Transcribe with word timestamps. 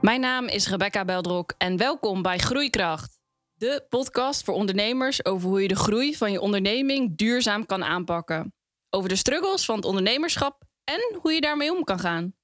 Mijn 0.00 0.20
naam 0.20 0.46
is 0.46 0.68
Rebecca 0.68 1.04
Beldrok 1.04 1.54
en 1.58 1.76
welkom 1.76 2.22
bij 2.22 2.38
Groeikracht. 2.38 3.18
De 3.54 3.86
podcast 3.88 4.44
voor 4.44 4.54
ondernemers 4.54 5.24
over 5.24 5.48
hoe 5.48 5.62
je 5.62 5.68
de 5.68 5.76
groei 5.76 6.16
van 6.16 6.32
je 6.32 6.40
onderneming 6.40 7.16
duurzaam 7.16 7.66
kan 7.66 7.84
aanpakken. 7.84 8.54
Over 8.90 9.08
de 9.08 9.16
struggles 9.16 9.64
van 9.64 9.76
het 9.76 9.84
ondernemerschap 9.84 10.62
en 10.84 11.18
hoe 11.20 11.32
je 11.32 11.40
daarmee 11.40 11.72
om 11.72 11.84
kan 11.84 11.98
gaan. 11.98 12.34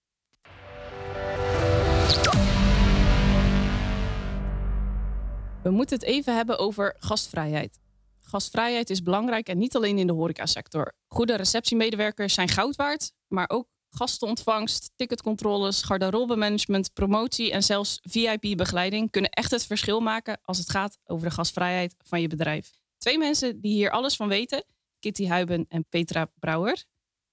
We 5.63 5.71
moeten 5.71 5.97
het 5.97 6.07
even 6.07 6.37
hebben 6.37 6.59
over 6.59 6.97
gastvrijheid. 6.99 7.79
Gastvrijheid 8.19 8.91
is 8.91 9.03
belangrijk 9.03 9.49
en 9.49 9.59
niet 9.59 9.77
alleen 9.77 9.99
in 9.99 10.07
de 10.07 10.13
horecasector. 10.13 10.93
Goede 11.07 11.37
receptiemedewerkers 11.37 12.35
zijn 12.35 12.49
goud 12.49 12.77
waard, 12.77 13.13
maar 13.27 13.49
ook 13.49 13.67
gastenontvangst, 13.97 14.91
ticketcontroles, 14.97 15.83
garderobemanagement, 15.83 16.93
promotie 16.93 17.53
en 17.53 17.63
zelfs 17.63 17.99
VIP-begeleiding 18.03 19.11
kunnen 19.11 19.31
echt 19.31 19.51
het 19.51 19.67
verschil 19.67 20.01
maken 20.01 20.39
als 20.43 20.59
het 20.59 20.71
gaat 20.71 20.99
over 21.05 21.29
de 21.29 21.35
gastvrijheid 21.35 21.95
van 22.05 22.21
je 22.21 22.29
bedrijf. 22.29 22.71
Twee 22.99 23.19
mensen 23.19 23.61
die 23.61 23.73
hier 23.73 23.91
alles 23.91 24.17
van 24.17 24.29
weten, 24.29 24.65
Kitty 24.99 25.27
Huiben 25.27 25.67
en 25.69 25.87
Petra 25.89 26.31
Brouwer. 26.35 26.85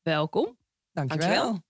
Welkom. 0.02 0.58
Dankjewel. 0.92 1.28
Dankjewel. 1.28 1.64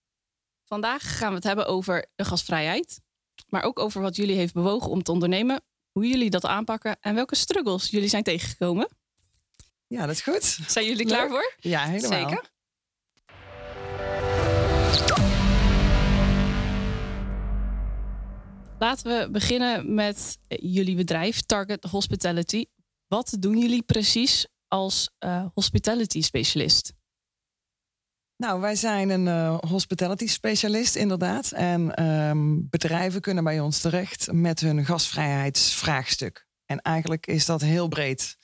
Vandaag 0.64 1.18
gaan 1.18 1.28
we 1.28 1.34
het 1.34 1.44
hebben 1.44 1.66
over 1.66 2.06
de 2.14 2.24
gastvrijheid, 2.24 3.00
maar 3.48 3.62
ook 3.62 3.78
over 3.78 4.02
wat 4.02 4.16
jullie 4.16 4.36
heeft 4.36 4.54
bewogen 4.54 4.90
om 4.90 5.02
te 5.02 5.12
ondernemen, 5.12 5.62
hoe 5.90 6.06
jullie 6.06 6.30
dat 6.30 6.44
aanpakken 6.44 6.96
en 7.00 7.14
welke 7.14 7.34
struggles 7.34 7.90
jullie 7.90 8.08
zijn 8.08 8.22
tegengekomen. 8.22 8.88
Ja, 9.86 10.06
dat 10.06 10.14
is 10.14 10.20
goed. 10.20 10.58
Zijn 10.66 10.86
jullie 10.86 11.06
klaar 11.06 11.28
voor? 11.28 11.54
Ja, 11.56 11.84
helemaal. 11.84 12.28
Zeker. 12.28 12.52
Laten 18.78 19.06
we 19.18 19.30
beginnen 19.30 19.94
met 19.94 20.38
jullie 20.48 20.96
bedrijf, 20.96 21.40
Target 21.40 21.84
Hospitality. 21.84 22.64
Wat 23.08 23.36
doen 23.38 23.58
jullie 23.58 23.82
precies 23.82 24.46
als 24.68 25.10
eh, 25.18 25.46
hospitality 25.54 26.22
specialist? 26.22 26.92
Nou, 28.36 28.60
wij 28.60 28.74
zijn 28.74 29.10
een 29.10 29.28
eh, 29.28 29.58
hospitality 29.58 30.26
specialist 30.26 30.94
inderdaad. 30.94 31.52
En 31.52 31.94
ehm, 31.94 32.60
bedrijven 32.70 33.20
kunnen 33.20 33.44
bij 33.44 33.60
ons 33.60 33.80
terecht 33.80 34.32
met 34.32 34.60
hun 34.60 34.84
gastvrijheidsvraagstuk. 34.84 36.46
En 36.66 36.80
eigenlijk 36.80 37.26
is 37.26 37.46
dat 37.46 37.60
heel 37.60 37.88
breed. 37.88 38.36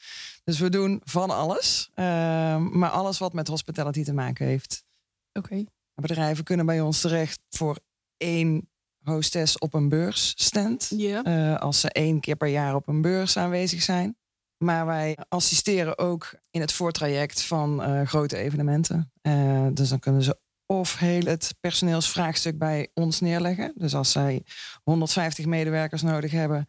Dus 0.44 0.58
we 0.58 0.68
doen 0.68 1.00
van 1.04 1.30
alles, 1.30 1.90
ehm, 1.94 2.78
maar 2.78 2.90
alles 2.90 3.18
wat 3.18 3.32
met 3.32 3.48
hospitality 3.48 4.04
te 4.04 4.12
maken 4.12 4.46
heeft. 4.46 4.84
Oké. 5.32 5.64
Bedrijven 6.00 6.44
kunnen 6.44 6.66
bij 6.66 6.80
ons 6.80 7.00
terecht 7.00 7.40
voor 7.48 7.78
één 8.16 8.68
hostess 9.04 9.58
op 9.58 9.74
een 9.74 9.88
beursstand. 9.88 10.90
Eh, 11.24 11.56
als 11.56 11.80
ze 11.80 11.90
één 11.90 12.20
keer 12.20 12.36
per 12.36 12.48
jaar 12.48 12.74
op 12.74 12.88
een 12.88 13.00
beurs 13.00 13.36
aanwezig 13.36 13.82
zijn. 13.82 14.16
Maar 14.64 14.86
wij 14.86 15.16
assisteren 15.28 15.98
ook 15.98 16.34
in 16.50 16.60
het 16.60 16.72
voortraject 16.72 17.42
van 17.42 17.82
eh, 17.82 18.06
grote 18.06 18.36
evenementen. 18.36 19.12
Eh, 19.22 19.66
dus 19.72 19.88
dan 19.88 19.98
kunnen 19.98 20.22
ze 20.22 20.38
of 20.66 20.98
heel 20.98 21.24
het 21.24 21.54
personeelsvraagstuk 21.60 22.58
bij 22.58 22.90
ons 22.94 23.20
neerleggen. 23.20 23.72
Dus 23.76 23.94
als 23.94 24.12
zij 24.12 24.44
150 24.82 25.46
medewerkers 25.46 26.02
nodig 26.02 26.30
hebben 26.30 26.68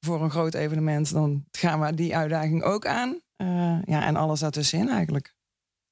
voor 0.00 0.22
een 0.22 0.30
groot 0.30 0.54
evenement, 0.54 1.12
dan 1.12 1.44
gaan 1.50 1.80
we 1.80 1.94
die 1.94 2.16
uitdaging 2.16 2.62
ook 2.62 2.86
aan. 2.86 3.20
Eh, 3.36 3.78
ja, 3.84 4.04
en 4.04 4.16
alles 4.16 4.40
daartussenin 4.40 4.88
eigenlijk. 4.88 5.34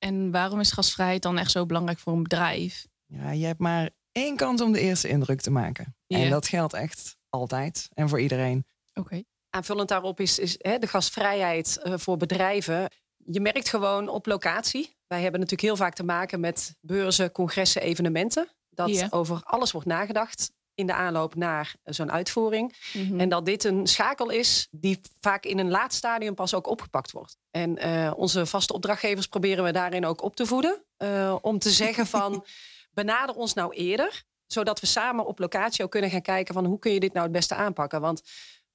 En 0.00 0.30
waarom 0.30 0.60
is 0.60 0.72
gastvrijheid 0.72 1.22
dan 1.22 1.38
echt 1.38 1.50
zo 1.50 1.66
belangrijk 1.66 1.98
voor 1.98 2.12
een 2.12 2.22
bedrijf? 2.22 2.86
Ja, 3.06 3.30
je 3.30 3.46
hebt 3.46 3.58
maar 3.58 3.90
één 4.12 4.36
kans 4.36 4.60
om 4.60 4.72
de 4.72 4.80
eerste 4.80 5.08
indruk 5.08 5.40
te 5.40 5.50
maken. 5.50 5.96
En 6.06 6.30
dat 6.30 6.48
geldt 6.48 6.72
echt 6.72 7.16
altijd 7.28 7.88
en 7.94 8.08
voor 8.08 8.20
iedereen. 8.20 8.64
Oké. 8.94 9.22
Aanvullend 9.50 9.88
daarop 9.88 10.20
is, 10.20 10.38
is 10.38 10.56
hè, 10.58 10.78
de 10.78 10.86
gastvrijheid 10.86 11.78
eh, 11.78 11.94
voor 11.96 12.16
bedrijven. 12.16 12.90
Je 13.16 13.40
merkt 13.40 13.68
gewoon 13.68 14.08
op 14.08 14.26
locatie. 14.26 14.96
Wij 15.06 15.22
hebben 15.22 15.40
natuurlijk 15.40 15.68
heel 15.68 15.76
vaak 15.84 15.94
te 15.94 16.04
maken 16.04 16.40
met 16.40 16.76
beurzen, 16.80 17.32
congressen, 17.32 17.82
evenementen. 17.82 18.48
Dat 18.70 19.12
over 19.12 19.40
alles 19.44 19.72
wordt 19.72 19.86
nagedacht 19.86 20.50
in 20.80 20.86
de 20.86 20.94
aanloop 20.94 21.34
naar 21.34 21.74
zo'n 21.84 22.12
uitvoering. 22.12 22.76
Mhm. 22.92 23.20
En 23.20 23.28
dat 23.28 23.46
dit 23.46 23.64
een 23.64 23.86
schakel 23.86 24.30
is 24.30 24.68
die 24.70 25.00
vaak 25.20 25.44
in 25.44 25.58
een 25.58 25.70
laat 25.70 25.92
stadium 25.92 26.34
pas 26.34 26.54
ook 26.54 26.66
opgepakt 26.66 27.10
wordt. 27.10 27.36
En 27.50 27.78
eh, 27.78 28.12
onze 28.16 28.46
vaste 28.46 28.72
opdrachtgevers 28.72 29.26
proberen 29.26 29.64
we 29.64 29.72
daarin 29.72 30.06
ook 30.06 30.22
op 30.22 30.36
te 30.36 30.46
voeden. 30.46 30.84
eh, 30.96 31.36
om 31.40 31.58
te 31.58 31.70
zeggen 31.82 32.06
van 32.06 32.44
benader 32.92 33.34
ons 33.34 33.54
nou 33.54 33.74
eerder. 33.74 34.22
Zodat 34.46 34.80
we 34.80 34.86
samen 34.86 35.26
op 35.26 35.38
locatie 35.38 35.84
ook 35.84 35.90
kunnen 35.90 36.10
gaan 36.10 36.22
kijken 36.22 36.54
van 36.54 36.64
hoe 36.64 36.78
kun 36.78 36.92
je 36.92 37.00
dit 37.00 37.12
nou 37.12 37.24
het 37.24 37.34
beste 37.34 37.54
aanpakken. 37.54 38.00
Want 38.00 38.22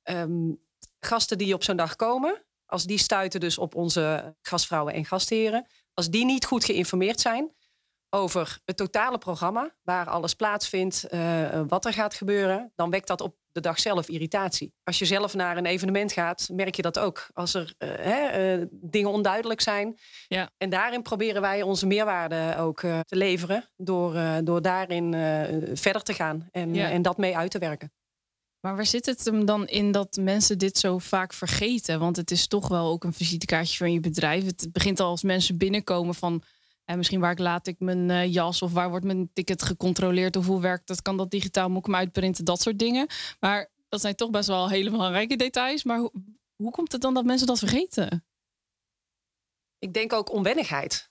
ehm, 0.04 0.52
gasten 1.00 1.38
die 1.38 1.54
op 1.54 1.64
zo'n 1.64 1.76
dag 1.76 1.96
komen, 1.96 2.44
als 2.66 2.84
die 2.84 2.98
stuiten 2.98 3.40
dus 3.40 3.58
op 3.58 3.76
onze 3.76 4.36
gastvrouwen 4.42 4.94
en 4.94 5.06
gastheren. 5.06 5.68
Als 5.94 6.10
die 6.10 6.26
niet 6.26 6.46
goed 6.46 6.66
geïnformeerd 6.66 7.20
zijn 7.20 7.52
over 8.16 8.60
het 8.66 8.78
totale 8.78 9.18
programma, 9.18 9.76
waar 9.84 10.10
alles 10.10 10.34
plaatsvindt, 10.34 11.04
eh, 11.04 11.62
wat 11.68 11.86
er 11.86 11.94
gaat 11.94 12.14
gebeuren, 12.14 12.72
dan 12.76 12.90
wekt 12.90 13.08
dat 13.08 13.22
op 13.22 13.36
de 13.52 13.60
dag 13.62 13.80
zelf 13.80 14.10
irritatie. 14.10 14.74
Als 14.84 15.00
je 15.00 15.06
zelf 15.06 15.34
naar 15.34 15.58
een 15.58 15.66
evenement 15.66 16.12
gaat, 16.12 16.50
merk 16.52 16.76
je 16.76 16.82
dat 16.82 17.00
ook. 17.00 17.28
Als 17.34 17.54
er 17.54 17.74
eh, 17.78 17.90
hè, 17.90 18.28
eh, 18.28 18.66
dingen 18.72 19.10
onduidelijk 19.10 19.62
zijn. 19.62 19.98
Ja. 20.28 20.50
En 20.58 20.70
daarin 20.70 21.02
proberen 21.02 21.42
wij 21.42 21.62
onze 21.62 21.88
meerwaarde 21.88 22.56
ook 22.58 22.80
te 22.80 23.06
leveren 23.16 23.70
door, 23.76 24.18
door 24.44 24.62
daarin 24.62 25.14
verder 25.74 26.04
te 26.04 26.14
gaan 26.14 26.48
en, 26.52 26.74
Ja. 26.74 26.90
en 26.90 27.02
dat 27.02 27.18
mee 27.18 27.38
uit 27.38 27.52
te 27.52 27.60
werken. 27.60 27.92
Maar 28.66 28.76
waar 28.76 28.86
zit 28.86 29.06
het 29.06 29.26
hem 29.26 29.46
dan 29.46 29.68
in 29.68 29.92
dat 29.92 30.18
mensen 30.22 30.58
dit 30.58 30.78
zo 30.78 30.98
vaak 30.98 31.34
vergeten? 31.34 32.00
Want 32.00 32.16
het 32.16 32.32
is 32.32 32.48
toch 32.48 32.68
wel 32.68 32.88
ook 32.88 33.04
een 33.04 33.14
visitekaartje 33.14 33.78
van 33.78 33.94
je 33.94 34.00
bedrijf. 34.00 34.46
Het 34.46 34.68
begint 34.72 35.00
al 35.00 35.10
als 35.10 35.24
mensen 35.24 35.58
binnenkomen 35.58 36.16
van... 36.16 36.44
eh, 36.86 36.96
misschien 36.96 37.20
waar 37.20 37.36
laat 37.38 37.68
ik 37.68 37.80
mijn 37.80 38.10
eh, 38.10 38.34
jas 38.34 38.62
of 38.62 38.74
waar 38.74 38.90
wordt 38.90 39.06
mijn 39.06 39.30
ticket 39.34 39.64
gecontroleerd 39.64 40.36
of 40.36 40.46
hoe 40.46 40.62
werkt 40.62 40.88
dat? 40.88 41.02
Kan 41.02 41.18
dat 41.18 41.32
digitaal? 41.32 41.70
Moet 41.70 41.80
ik 41.80 41.86
hem 41.86 41.96
uitprinten? 41.96 42.46
Dat 42.46 42.62
soort 42.62 42.80
dingen. 42.80 43.08
Maar 43.40 43.70
dat 43.90 44.02
zijn 44.02 44.16
toch 44.16 44.30
best 44.30 44.48
wel 44.48 44.70
hele 44.70 44.92
belangrijke 44.92 45.36
details. 45.36 45.84
Maar 45.84 46.00
hoe, 46.00 46.12
hoe 46.56 46.72
komt 46.72 46.92
het 46.92 47.02
dan 47.02 47.14
dat 47.14 47.26
mensen 47.26 47.48
dat 47.48 47.60
vergeten? 47.60 48.26
Ik 49.80 49.94
denk 49.94 50.14
ook 50.14 50.32
onwennigheid. 50.32 51.10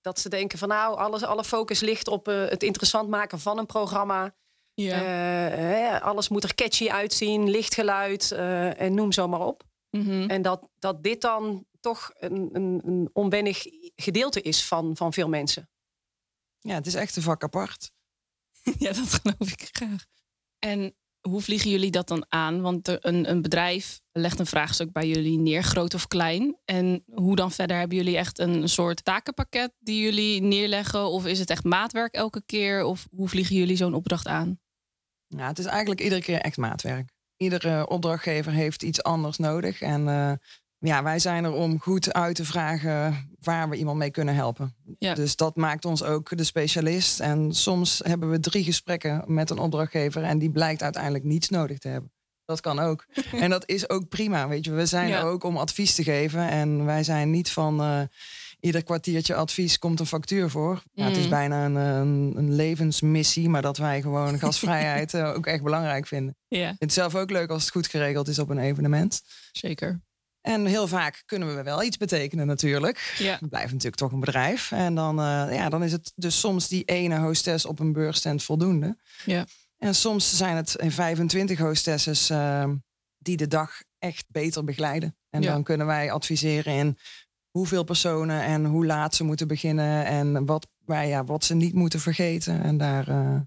Dat 0.00 0.18
ze 0.20 0.28
denken 0.28 0.58
van 0.58 0.68
nou, 0.68 0.96
alles, 0.96 1.22
alle 1.22 1.44
focus 1.44 1.80
ligt 1.80 2.08
op 2.08 2.28
eh, 2.28 2.48
het 2.48 2.62
interessant 2.62 3.08
maken 3.08 3.40
van 3.40 3.58
een 3.58 3.66
programma. 3.66 4.34
Ja. 4.74 4.94
Eh, 4.94 5.56
hè, 5.58 6.00
alles 6.00 6.28
moet 6.28 6.44
er 6.44 6.54
catchy 6.54 6.88
uitzien, 6.88 7.50
lichtgeluid 7.50 8.32
en 8.76 8.94
noem 8.94 9.12
zo 9.12 9.28
maar 9.28 9.40
op. 9.40 9.64
Mhm. 9.90 10.30
En 10.30 10.42
dat, 10.42 10.68
dat 10.78 11.02
dit 11.02 11.20
dan 11.20 11.66
toch 11.86 12.10
een, 12.18 12.48
een, 12.52 12.80
een 12.84 13.10
onwennig 13.12 13.64
gedeelte 13.94 14.42
is 14.42 14.64
van, 14.64 14.96
van 14.96 15.12
veel 15.12 15.28
mensen. 15.28 15.70
Ja, 16.58 16.74
het 16.74 16.86
is 16.86 16.94
echt 16.94 17.16
een 17.16 17.22
vak 17.22 17.42
apart. 17.42 17.90
Ja, 18.78 18.92
dat 18.92 19.12
geloof 19.22 19.50
ik 19.52 19.68
graag. 19.72 20.04
En 20.58 20.96
hoe 21.20 21.40
vliegen 21.40 21.70
jullie 21.70 21.90
dat 21.90 22.08
dan 22.08 22.26
aan? 22.28 22.60
Want 22.60 22.88
er- 22.88 23.06
een, 23.06 23.30
een 23.30 23.42
bedrijf 23.42 24.00
legt 24.12 24.38
een 24.38 24.46
vraagstuk 24.46 24.92
bij 24.92 25.08
jullie 25.08 25.38
neer, 25.38 25.62
groot 25.62 25.94
of 25.94 26.06
klein. 26.06 26.56
En 26.64 27.04
hoe 27.14 27.36
dan 27.36 27.52
verder? 27.52 27.76
Hebben 27.76 27.96
jullie 27.96 28.16
echt 28.16 28.38
een, 28.38 28.68
soort 28.68 29.04
takenpakket 29.04 29.72
die 29.78 30.02
jullie 30.02 30.40
neerleggen? 30.42 31.06
Of 31.10 31.26
is 31.26 31.38
het 31.38 31.50
echt 31.50 31.64
maatwerk 31.64 32.14
elke 32.14 32.42
keer? 32.46 32.84
Of 32.84 33.06
hoe 33.10 33.28
vliegen 33.28 33.56
jullie 33.56 33.76
zo'n 33.76 33.94
opdracht 33.94 34.26
aan? 34.26 34.60
Ja, 35.26 35.46
het 35.46 35.58
is 35.58 35.64
eigenlijk 35.64 36.00
iedere 36.00 36.20
keer 36.22 36.40
echt 36.40 36.56
maatwerk. 36.56 37.10
Iedere 37.36 37.88
opdrachtgever 37.88 38.52
heeft 38.52 38.82
iets 38.82 39.02
anders 39.02 39.36
nodig. 39.36 39.80
En 39.80 40.08
eh, 40.08 40.32
ja, 40.78 41.02
wij 41.02 41.18
zijn 41.18 41.44
er 41.44 41.52
om 41.52 41.80
goed 41.80 42.12
uit 42.12 42.36
te 42.36 42.44
vragen 42.44 43.28
waar 43.40 43.68
we 43.68 43.76
iemand 43.76 43.98
mee 43.98 44.10
kunnen 44.10 44.34
helpen. 44.34 44.74
Ja. 44.98 45.14
Dus 45.14 45.36
dat 45.36 45.56
maakt 45.56 45.84
ons 45.84 46.02
ook 46.02 46.36
de 46.36 46.44
specialist. 46.44 47.20
En 47.20 47.54
soms 47.54 48.00
hebben 48.04 48.30
we 48.30 48.40
drie 48.40 48.64
gesprekken 48.64 49.24
met 49.26 49.50
een 49.50 49.58
opdrachtgever 49.58 50.22
en 50.22 50.38
die 50.38 50.50
blijkt 50.50 50.82
uiteindelijk 50.82 51.24
niets 51.24 51.48
nodig 51.48 51.78
te 51.78 51.88
hebben. 51.88 52.10
Dat 52.44 52.60
kan 52.60 52.78
ook. 52.78 53.06
en 53.40 53.50
dat 53.50 53.68
is 53.68 53.88
ook 53.88 54.08
prima. 54.08 54.48
Weet 54.48 54.64
je, 54.64 54.70
we 54.72 54.86
zijn 54.86 55.08
Ja. 55.08 55.18
er 55.18 55.24
ook 55.24 55.44
om 55.44 55.56
advies 55.56 55.94
te 55.94 56.02
geven. 56.02 56.48
En 56.48 56.84
wij 56.84 57.02
zijn 57.04 57.30
niet 57.30 57.50
van 57.50 57.80
eh, 57.80 58.00
ieder 58.60 58.82
kwartiertje 58.84 59.34
advies 59.34 59.78
komt 59.78 60.00
een 60.00 60.06
factuur 60.06 60.50
voor. 60.50 60.82
Ja, 60.92 61.04
het 61.04 61.16
is 61.16 61.24
Mm. 61.24 61.30
bijna 61.30 61.64
een, 61.64 61.74
een, 61.74 62.32
een 62.36 62.54
levensmissie, 62.54 63.48
maar 63.48 63.62
dat 63.62 63.76
wij 63.76 64.00
gewoon 64.02 64.38
gasvrijheid 64.44 65.14
eh, 65.14 65.32
ook 65.34 65.46
echt 65.46 65.62
belangrijk 65.62 66.06
vinden. 66.06 66.36
Ja, 66.48 66.58
Ik 66.60 66.66
vind 66.66 66.80
het 66.80 66.92
zelf 66.92 67.14
ook 67.14 67.30
leuk 67.30 67.50
als 67.50 67.62
het 67.62 67.72
goed 67.72 67.86
geregeld 67.86 68.28
is 68.28 68.38
op 68.38 68.48
een 68.48 68.58
evenement. 68.58 69.22
zeker. 69.52 70.00
En 70.46 70.66
heel 70.66 70.88
vaak 70.88 71.22
kunnen 71.26 71.56
we 71.56 71.62
wel 71.62 71.82
iets 71.82 71.96
betekenen 71.96 72.46
natuurlijk. 72.46 73.14
Ja. 73.18 73.38
We 73.40 73.48
blijven 73.48 73.70
natuurlijk 73.72 73.96
toch 73.96 74.12
een 74.12 74.20
bedrijf. 74.20 74.72
En 74.72 74.94
dan, 74.94 75.18
eh, 75.20 75.46
ja, 75.54 75.68
dan 75.68 75.82
is 75.82 75.92
het 75.92 76.12
dus 76.14 76.40
soms 76.40 76.68
die 76.68 76.84
ene 76.84 77.18
hostess 77.18 77.66
op 77.66 77.78
een 77.78 77.92
beursstand 77.92 78.42
voldoende. 78.42 78.96
Ja. 79.24 79.46
En 79.78 79.94
soms 79.94 80.36
zijn 80.36 80.56
het 80.56 80.76
25 80.78 81.58
hostesses 81.58 82.30
eh, 82.30 82.64
die 83.18 83.36
de 83.36 83.46
dag 83.46 83.82
echt 83.98 84.24
beter 84.28 84.64
begeleiden. 84.64 85.16
En 85.30 85.42
Ja. 85.42 85.52
dan 85.52 85.62
kunnen 85.62 85.86
wij 85.86 86.10
adviseren 86.12 86.74
in 86.74 86.98
hoeveel 87.50 87.84
personen 87.84 88.42
en 88.42 88.64
hoe 88.64 88.86
laat 88.86 89.14
ze 89.14 89.24
moeten 89.24 89.48
beginnen. 89.48 90.04
En 90.04 90.46
wat, 90.46 90.66
wij, 90.84 91.08
ja, 91.08 91.24
wat 91.24 91.44
ze 91.44 91.54
niet 91.54 91.74
moeten 91.74 92.00
vergeten. 92.00 92.62
En 92.62 92.76
daar, 92.76 93.08
eh, 93.08 93.40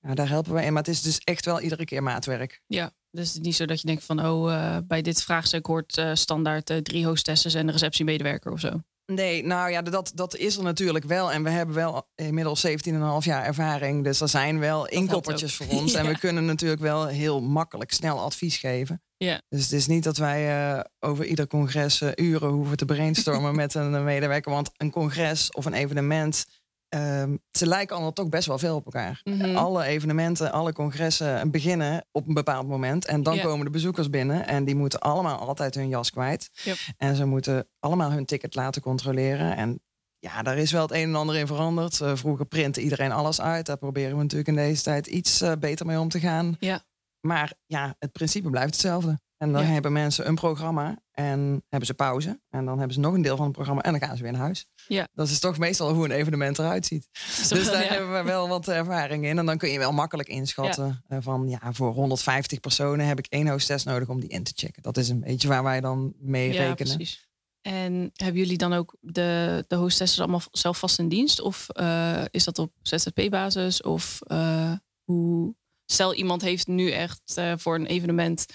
Ja, 0.00 0.14
daar 0.14 0.28
helpen 0.28 0.54
we 0.54 0.62
in. 0.62 0.72
Maar 0.72 0.82
het 0.82 0.90
is 0.94 1.02
dus 1.02 1.18
echt 1.18 1.44
wel 1.44 1.60
iedere 1.60 1.84
keer 1.84 2.02
maatwerk. 2.02 2.62
Ja, 2.66 2.92
dus 3.16 3.28
het 3.28 3.36
is 3.36 3.42
niet 3.42 3.56
zo 3.56 3.64
dat 3.64 3.80
je 3.80 3.86
denkt 3.86 4.04
van, 4.04 4.26
oh, 4.26 4.50
uh, 4.50 4.76
bij 4.84 5.02
dit 5.02 5.22
vraagstuk 5.22 5.66
hoort 5.66 5.96
uh, 5.96 6.10
standaard 6.14 6.70
uh, 6.70 6.76
drie 6.76 7.06
hostesses 7.06 7.54
en 7.54 7.66
een 7.66 7.72
receptiemedewerker 7.72 8.52
of 8.52 8.60
zo. 8.60 8.80
Nee, 9.06 9.44
nou 9.44 9.70
ja, 9.70 9.82
dat, 9.82 10.12
dat 10.14 10.36
is 10.36 10.56
er 10.56 10.62
natuurlijk 10.62 11.04
wel. 11.04 11.32
En 11.32 11.42
we 11.42 11.50
hebben 11.50 11.74
wel 11.74 12.08
inmiddels 12.14 12.66
17,5 12.66 12.72
jaar 13.18 13.44
ervaring. 13.44 14.04
Dus 14.04 14.20
er 14.20 14.28
zijn 14.28 14.58
wel 14.58 14.86
inkoppertjes 14.86 15.54
voor 15.54 15.66
ons. 15.66 15.92
ja. 15.92 15.98
En 16.00 16.06
we 16.06 16.18
kunnen 16.18 16.44
natuurlijk 16.44 16.80
wel 16.80 17.06
heel 17.06 17.40
makkelijk 17.42 17.92
snel 17.92 18.20
advies 18.20 18.56
geven. 18.56 19.02
Ja. 19.16 19.42
Dus 19.48 19.62
het 19.62 19.72
is 19.72 19.86
niet 19.86 20.04
dat 20.04 20.16
wij 20.16 20.74
uh, 20.76 20.80
over 21.00 21.24
ieder 21.24 21.46
congres 21.46 22.00
uh, 22.00 22.10
uren 22.14 22.48
hoeven 22.48 22.76
te 22.76 22.84
brainstormen 22.84 23.54
met 23.62 23.74
een 23.74 24.04
medewerker. 24.04 24.52
Want 24.52 24.70
een 24.76 24.90
congres 24.90 25.50
of 25.50 25.64
een 25.64 25.74
evenement, 25.74 26.46
um, 26.88 27.38
ze 27.50 27.66
lijken 27.66 27.94
allemaal 27.94 28.12
toch 28.12 28.28
best 28.28 28.46
wel 28.46 28.58
veel 28.58 28.76
op 28.76 28.84
elkaar. 28.84 29.20
Mm 29.24 29.40
-hmm. 29.40 29.56
Alle 29.56 29.84
evenementen, 29.84 30.52
alle 30.52 30.72
congressen 30.72 31.50
beginnen 31.50 32.06
op 32.12 32.28
een 32.28 32.34
bepaald 32.34 32.68
moment. 32.68 33.04
En 33.06 33.22
dan 33.22 33.40
komen 33.40 33.64
de 33.64 33.70
bezoekers 33.70 34.10
binnen. 34.10 34.46
En 34.46 34.64
die 34.64 34.74
moeten 34.74 35.00
allemaal 35.00 35.38
altijd 35.38 35.74
hun 35.74 35.88
jas 35.88 36.10
kwijt. 36.10 36.50
Yep. 36.52 36.76
En 36.96 37.16
ze 37.16 37.24
moeten 37.24 37.68
allemaal 37.78 38.10
hun 38.10 38.24
ticket 38.24 38.54
laten 38.54 38.82
controleren. 38.82 39.56
En 39.56 39.80
ja, 40.18 40.42
daar 40.42 40.58
is 40.58 40.72
wel 40.72 40.82
het 40.82 40.92
een 40.92 41.08
en 41.08 41.14
ander 41.14 41.36
in 41.36 41.46
veranderd. 41.46 42.00
Uh, 42.00 42.10
vroeger 42.14 42.46
printte 42.46 42.80
iedereen 42.80 43.12
alles 43.12 43.40
uit. 43.40 43.66
Daar 43.66 43.76
proberen 43.76 44.16
we 44.16 44.22
natuurlijk 44.22 44.48
in 44.48 44.54
deze 44.56 44.82
tijd 44.82 45.06
iets 45.06 45.42
uh, 45.42 45.52
beter 45.58 45.86
mee 45.86 45.98
om 46.00 46.08
te 46.08 46.20
gaan. 46.20 46.56
Ja. 46.58 46.82
Maar 47.20 47.52
ja, 47.66 47.94
het 47.98 48.12
principe 48.12 48.50
blijft 48.50 48.72
hetzelfde. 48.72 49.18
En 49.36 49.52
dan 49.52 49.62
Ja. 49.62 49.68
hebben 49.68 49.92
mensen 49.92 50.28
een 50.28 50.34
programma 50.34 50.98
en 51.16 51.64
hebben 51.68 51.86
ze 51.86 51.94
pauze. 51.94 52.40
En 52.50 52.64
dan 52.64 52.76
hebben 52.76 52.94
ze 52.94 53.00
nog 53.00 53.14
een 53.14 53.22
deel 53.22 53.36
van 53.36 53.44
het 53.44 53.54
programma 53.54 53.82
en 53.82 53.90
dan 53.90 54.00
gaan 54.00 54.16
ze 54.16 54.22
weer 54.22 54.32
naar 54.32 54.40
huis. 54.40 54.66
Ja. 54.88 55.08
Dat 55.14 55.28
is 55.28 55.38
toch 55.38 55.58
meestal 55.58 55.92
hoe 55.94 56.04
een 56.04 56.10
evenement 56.10 56.58
eruit 56.58 56.86
ziet. 56.86 57.08
Dus 57.48 57.48
daar 57.64 57.82
Ja. 57.84 57.88
hebben 57.88 58.12
we 58.12 58.22
wel 58.22 58.48
wat 58.48 58.68
ervaring 58.68 59.24
in. 59.24 59.38
En 59.38 59.46
dan 59.46 59.58
kun 59.58 59.70
je 59.70 59.78
wel 59.78 59.92
makkelijk 59.92 60.28
inschatten 60.28 61.02
eh, 61.08 61.18
van 61.20 61.48
ja, 61.48 61.72
voor 61.72 61.92
150 61.92 62.60
personen 62.60 63.06
heb 63.06 63.18
ik 63.18 63.26
één 63.28 63.48
hostess 63.48 63.84
nodig 63.84 64.08
om 64.08 64.20
die 64.20 64.28
in 64.28 64.42
te 64.42 64.52
checken. 64.56 64.82
Dat 64.82 64.96
is 64.96 65.08
een 65.08 65.20
beetje 65.20 65.48
waar 65.48 65.62
wij 65.62 65.80
dan 65.80 66.14
mee 66.18 66.52
Ja, 66.52 66.66
rekenen. 66.68 66.96
precies. 66.96 67.28
En 67.62 68.10
hebben 68.14 68.40
jullie 68.40 68.58
dan 68.58 68.72
ook 68.72 68.96
de, 69.00 69.64
de 69.68 69.76
hostesses 69.76 70.18
allemaal 70.20 70.42
zelf 70.50 70.78
vast 70.78 70.98
in 70.98 71.08
dienst? 71.08 71.40
Of 71.40 71.68
eh, 71.68 72.22
is 72.30 72.44
dat 72.44 72.58
op 72.58 72.72
ZZP-basis? 72.82 73.82
Of 73.82 74.18
eh, 74.22 74.72
hoe... 75.04 75.54
Stel, 75.92 76.14
iemand 76.14 76.42
heeft 76.42 76.66
nu 76.66 76.90
echt 76.90 77.40
voor 77.56 77.74
een 77.74 77.86
evenement 77.86 78.46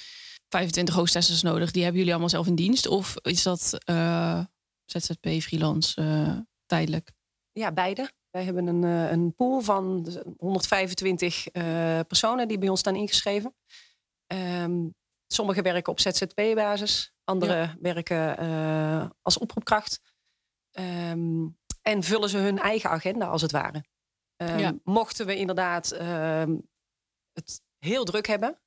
25 0.52 0.96
hostesses 0.96 1.42
nodig. 1.42 1.72
Die 1.72 1.82
hebben 1.82 2.00
jullie 2.00 2.14
allemaal 2.14 2.34
zelf 2.34 2.48
in 2.48 2.56
dienst? 2.56 2.88
Of 2.88 3.16
is 3.22 3.44
dat 3.44 3.78
eh, 3.84 4.44
ZZP, 4.86 5.28
freelance, 5.42 6.02
eh, 6.02 6.38
tijdelijk? 6.66 7.12
Ja, 7.52 7.72
beide. 7.72 8.12
Wij 8.30 8.44
hebben 8.44 8.68
een, 8.68 8.84
eh, 8.84 9.12
een 9.12 9.36
pool 9.36 9.62
van 9.62 10.08
125 10.38 11.48
eh, 11.48 12.00
personen 12.08 12.48
die 12.48 12.58
bij 12.58 12.70
ons 12.70 12.80
staan 12.80 12.96
ingeschreven. 12.96 13.56
Ehm 14.28 14.88
sommigen 15.28 15.64
werken 15.64 15.92
op 15.92 16.00
ZZP-basis, 16.00 17.14
anderen 17.24 17.78
werken 17.82 18.38
als 19.22 19.38
oproepkracht. 19.38 20.02
Ehm, 20.72 21.48
en 21.82 22.04
vullen 22.04 22.30
ze 22.30 22.38
hun 22.38 22.60
eigen 22.60 22.90
agenda 22.90 23.26
als 23.28 23.42
het 23.42 23.52
ware. 23.52 23.84
Ehm, 24.36 24.58
Ja. 24.60 24.74
Mochten 24.84 25.26
we 25.26 25.36
inderdaad 25.36 25.90
het 27.34 27.62
heel 27.80 28.04
druk 28.04 28.28
hebben. 28.28 28.60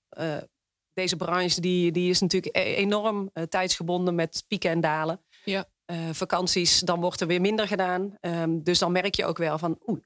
Deze 0.95 1.17
branche 1.17 1.61
die, 1.61 1.93
die 1.93 2.11
is 2.11 2.21
natuurlijk 2.21 2.57
e- 2.57 2.75
enorm 2.75 3.31
eh, 3.33 3.43
tijdsgebonden 3.43 4.15
met 4.15 4.45
pieken 4.49 4.71
en 4.71 4.81
dalen. 4.81 5.25
Ja. 5.45 5.69
Eh, 5.85 6.09
vakanties, 6.13 6.81
dan 6.81 7.01
wordt 7.01 7.21
er 7.21 7.27
weer 7.27 7.41
minder 7.41 7.67
gedaan. 7.67 8.17
Ehm, 8.21 8.63
dus 8.63 8.79
dan 8.79 8.93
merk 8.93 9.15
je 9.15 9.25
ook 9.25 9.39
wel 9.39 9.59
van, 9.59 9.79
oeh, 9.87 10.01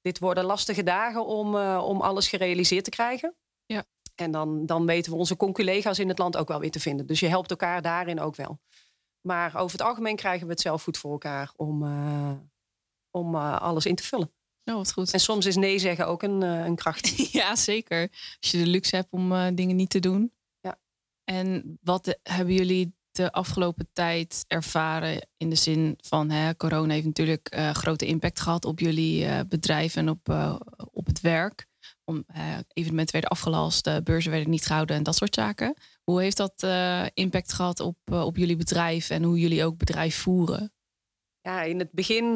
dit 0.00 0.18
worden 0.18 0.44
lastige 0.44 0.82
dagen 0.82 1.26
om, 1.26 1.56
eh, 1.56 1.84
om 1.86 2.00
alles 2.00 2.28
gerealiseerd 2.28 2.84
te 2.84 2.90
krijgen. 2.90 3.36
Ja. 3.66 3.84
En 4.14 4.30
dan, 4.30 4.66
dan 4.66 4.86
weten 4.86 5.12
we 5.12 5.18
onze 5.18 5.36
conculega's 5.36 5.98
in 5.98 6.08
het 6.08 6.18
land 6.18 6.36
ook 6.36 6.48
wel 6.48 6.60
weer 6.60 6.70
te 6.70 6.80
vinden. 6.80 7.06
Dus 7.06 7.20
je 7.20 7.28
helpt 7.28 7.50
elkaar 7.50 7.82
daarin 7.82 8.20
ook 8.20 8.36
wel. 8.36 8.60
Maar 9.20 9.56
over 9.56 9.78
het 9.78 9.86
algemeen 9.86 10.16
krijgen 10.16 10.46
we 10.46 10.52
het 10.52 10.60
zelf 10.60 10.82
goed 10.82 10.98
voor 10.98 11.10
elkaar 11.10 11.52
om, 11.56 11.82
om 13.10 13.34
alles 13.36 13.86
in 13.86 13.94
te 13.94 14.02
vullen. 14.02 14.32
Oh, 14.70 14.76
wat 14.76 14.92
goed. 14.92 15.12
En 15.12 15.20
soms 15.20 15.46
is 15.46 15.56
nee 15.56 15.78
zeggen 15.78 16.06
ook 16.06 16.22
een, 16.22 16.42
eh, 16.42 16.64
een 16.64 16.76
kracht. 16.76 17.16
Ja, 17.40 17.56
zeker. 17.56 18.08
Als 18.40 18.50
je 18.50 18.58
de 18.58 18.66
luxe 18.66 18.96
hebt 18.96 19.10
om 19.10 19.32
eh, 19.32 19.46
dingen 19.54 19.76
niet 19.76 19.90
te 19.90 19.98
doen. 20.00 20.32
Ja. 20.60 20.78
En 21.24 21.78
wat 21.82 22.04
de- 22.04 22.18
hebben 22.22 22.54
jullie 22.54 22.98
de 23.10 23.32
afgelopen 23.32 23.88
tijd 23.92 24.44
ervaren 24.46 25.28
in 25.36 25.50
de 25.50 25.56
zin 25.56 25.94
van 26.02 26.30
hè, 26.30 26.56
corona 26.56 26.92
heeft 26.92 27.06
natuurlijk 27.06 27.48
eh, 27.48 27.70
grote 27.70 28.06
impact 28.06 28.40
gehad 28.40 28.64
op 28.64 28.80
jullie 28.80 29.44
bedrijf 29.46 29.96
en 29.96 30.08
op, 30.08 30.28
op 30.90 31.06
het 31.06 31.20
werk. 31.20 31.68
Om, 32.04 32.24
evenementen 32.72 33.12
werden 33.12 33.30
afgelast, 33.30 34.04
beurzen 34.04 34.30
werden 34.30 34.50
niet 34.50 34.66
gehouden 34.66 34.96
en 34.96 35.02
dat 35.02 35.16
soort 35.16 35.34
zaken. 35.34 35.74
Hoe 36.04 36.20
heeft 36.20 36.36
dat 36.36 36.66
impact 37.14 37.52
gehad 37.52 37.80
op, 37.80 37.96
op 38.10 38.36
jullie 38.36 38.56
bedrijf 38.56 39.10
en 39.10 39.22
hoe 39.22 39.38
jullie 39.38 39.64
ook 39.64 39.76
bedrijf 39.76 40.16
voeren? 40.16 40.72
Ja, 41.40 41.62
in 41.62 41.78
het 41.78 41.92
begin 41.92 42.34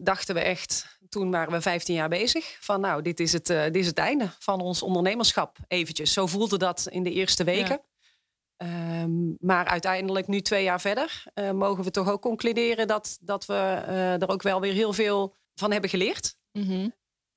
dachten 0.00 0.34
we 0.34 0.40
echt, 0.40 0.95
toen 1.08 1.30
waren 1.30 1.52
we 1.52 1.60
15 1.60 1.94
jaar 1.94 2.08
bezig, 2.08 2.56
van 2.60 2.80
nou, 2.80 3.02
dit 3.02 3.20
is 3.20 3.32
het, 3.32 3.50
eh, 3.50 3.62
dit 3.64 3.76
is 3.76 3.86
het 3.86 3.98
einde 3.98 4.28
van 4.38 4.60
ons 4.60 4.82
ondernemerschap 4.82 5.56
eventjes. 5.68 6.12
Zo 6.12 6.26
voelde 6.26 6.58
dat 6.58 6.86
in 6.90 7.02
de 7.02 7.12
eerste 7.12 7.44
weken. 7.44 7.80
Ehm, 8.56 9.46
maar 9.46 9.66
uiteindelijk, 9.66 10.26
nu 10.26 10.40
twee 10.40 10.62
jaar 10.62 10.80
verder, 10.80 11.24
eh, 11.34 11.50
mogen 11.50 11.84
we 11.84 11.90
toch 11.90 12.08
ook 12.10 12.20
concluderen 12.22 12.86
dat, 12.86 13.18
dat 13.20 13.46
we 13.46 13.54
eh, 13.86 14.22
er 14.22 14.28
ook 14.28 14.42
wel 14.42 14.60
weer 14.60 14.72
heel 14.72 14.92
veel 14.92 15.34
van 15.54 15.72
hebben 15.72 15.90
geleerd. 15.90 16.36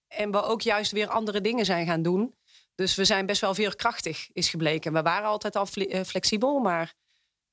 En 0.08 0.32
we 0.32 0.42
ook 0.44 0.62
juist 0.62 0.92
weer 0.92 1.08
andere 1.08 1.42
dingen 1.42 1.66
zijn 1.66 1.86
gaan 1.86 2.02
doen. 2.02 2.36
Dus 2.76 2.96
we 2.96 3.06
zijn 3.06 3.26
best 3.26 3.42
wel 3.42 3.54
veerkrachtig, 3.54 4.30
is 4.34 4.50
gebleken. 4.50 4.94
We 4.94 5.02
waren 5.02 5.28
altijd 5.28 5.56
al 5.56 5.66
fle- 5.66 6.06
flexibel, 6.06 6.60
maar 6.60 6.94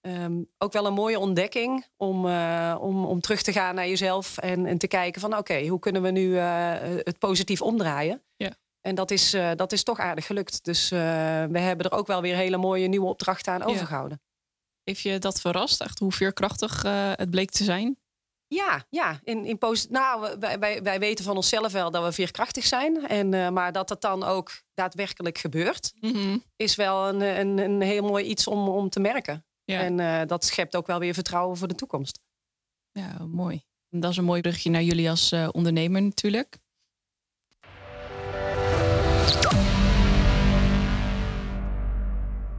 ehm, 0.07 0.43
ook 0.59 0.73
wel 0.73 0.87
een 0.87 0.93
mooie 0.93 1.19
ontdekking 1.19 1.87
om, 1.97 2.29
eh, 2.29 2.77
om, 2.81 3.05
om 3.05 3.21
terug 3.21 3.43
te 3.43 3.53
gaan 3.53 3.75
naar 3.75 3.89
jezelf 3.89 4.39
en, 4.39 4.67
en 4.67 4.79
te 4.79 4.87
kijken 4.89 5.21
van 5.21 5.37
oké, 5.37 5.67
hoe 5.67 5.79
kunnen 5.79 6.03
we 6.03 6.11
nu 6.11 6.37
eh, 6.39 6.73
het 6.81 7.19
positief 7.19 7.63
omdraaien? 7.63 8.23
Ja. 8.37 8.51
En 8.81 8.95
dat 8.95 9.11
is, 9.11 9.33
eh, 9.35 9.51
dat 9.57 9.73
is 9.73 9.83
toch 9.83 9.99
aardig 9.99 10.27
gelukt. 10.27 10.65
Dus 10.65 10.89
we 10.89 11.59
hebben 11.59 11.87
er 11.91 11.93
ook 11.97 12.07
wel 12.07 12.21
weer 12.21 12.37
hele 12.37 12.57
mooie 12.57 12.89
nieuwe 12.89 13.07
opdrachten 13.07 13.53
aan 13.53 13.59
Ja. 13.59 13.65
overgehouden. 13.67 14.21
Heeft 14.85 15.01
je 15.01 15.19
dat 15.19 15.41
verrast, 15.41 15.81
echt 15.81 15.99
hoe 15.99 16.13
veerkrachtig 16.13 16.83
het 17.17 17.31
bleek 17.31 17.51
te 17.51 17.65
zijn? 17.65 17.99
Ja, 18.49 18.85
ja. 18.91 19.21
In, 19.25 19.45
in 19.45 19.59
posit- 19.59 19.91
nou, 19.91 20.39
wij, 20.39 20.59
wij, 20.59 20.83
wij 20.83 20.99
weten 20.99 21.25
van 21.25 21.37
onszelf 21.37 21.73
wel 21.73 21.91
dat 21.91 22.05
we 22.05 22.13
veerkrachtig 22.13 22.65
zijn. 22.67 23.07
En, 23.09 23.53
maar 23.53 23.73
dat 23.73 23.89
dat 23.89 24.01
dan 24.01 24.25
ook 24.25 24.51
daadwerkelijk 24.75 25.39
gebeurt, 25.39 25.93
is 26.57 26.75
wel 26.77 27.09
een, 27.09 27.21
een, 27.21 27.59
een 27.59 27.81
heel 27.81 28.03
mooi 28.03 28.25
iets 28.25 28.47
om, 28.47 28.69
om 28.69 28.89
te 28.89 29.01
merken. 29.01 29.46
Ja. 29.67 29.81
En 29.81 30.01
eh, 30.01 30.27
dat 30.27 30.45
schept 30.45 30.77
ook 30.77 30.87
wel 30.87 30.99
weer 30.99 31.15
vertrouwen 31.15 31.57
voor 31.57 31.69
de 31.69 31.75
toekomst. 31.75 32.21
Ja, 32.93 33.27
mooi. 33.27 33.63
En 33.91 34.01
dat 34.01 34.11
is 34.11 34.17
een 34.17 34.25
mooi 34.25 34.41
brugje 34.41 34.71
naar 34.71 34.83
jullie 34.83 35.11
als 35.11 35.33
eh, 35.33 35.49
ondernemer 35.53 36.03
natuurlijk. 36.03 36.59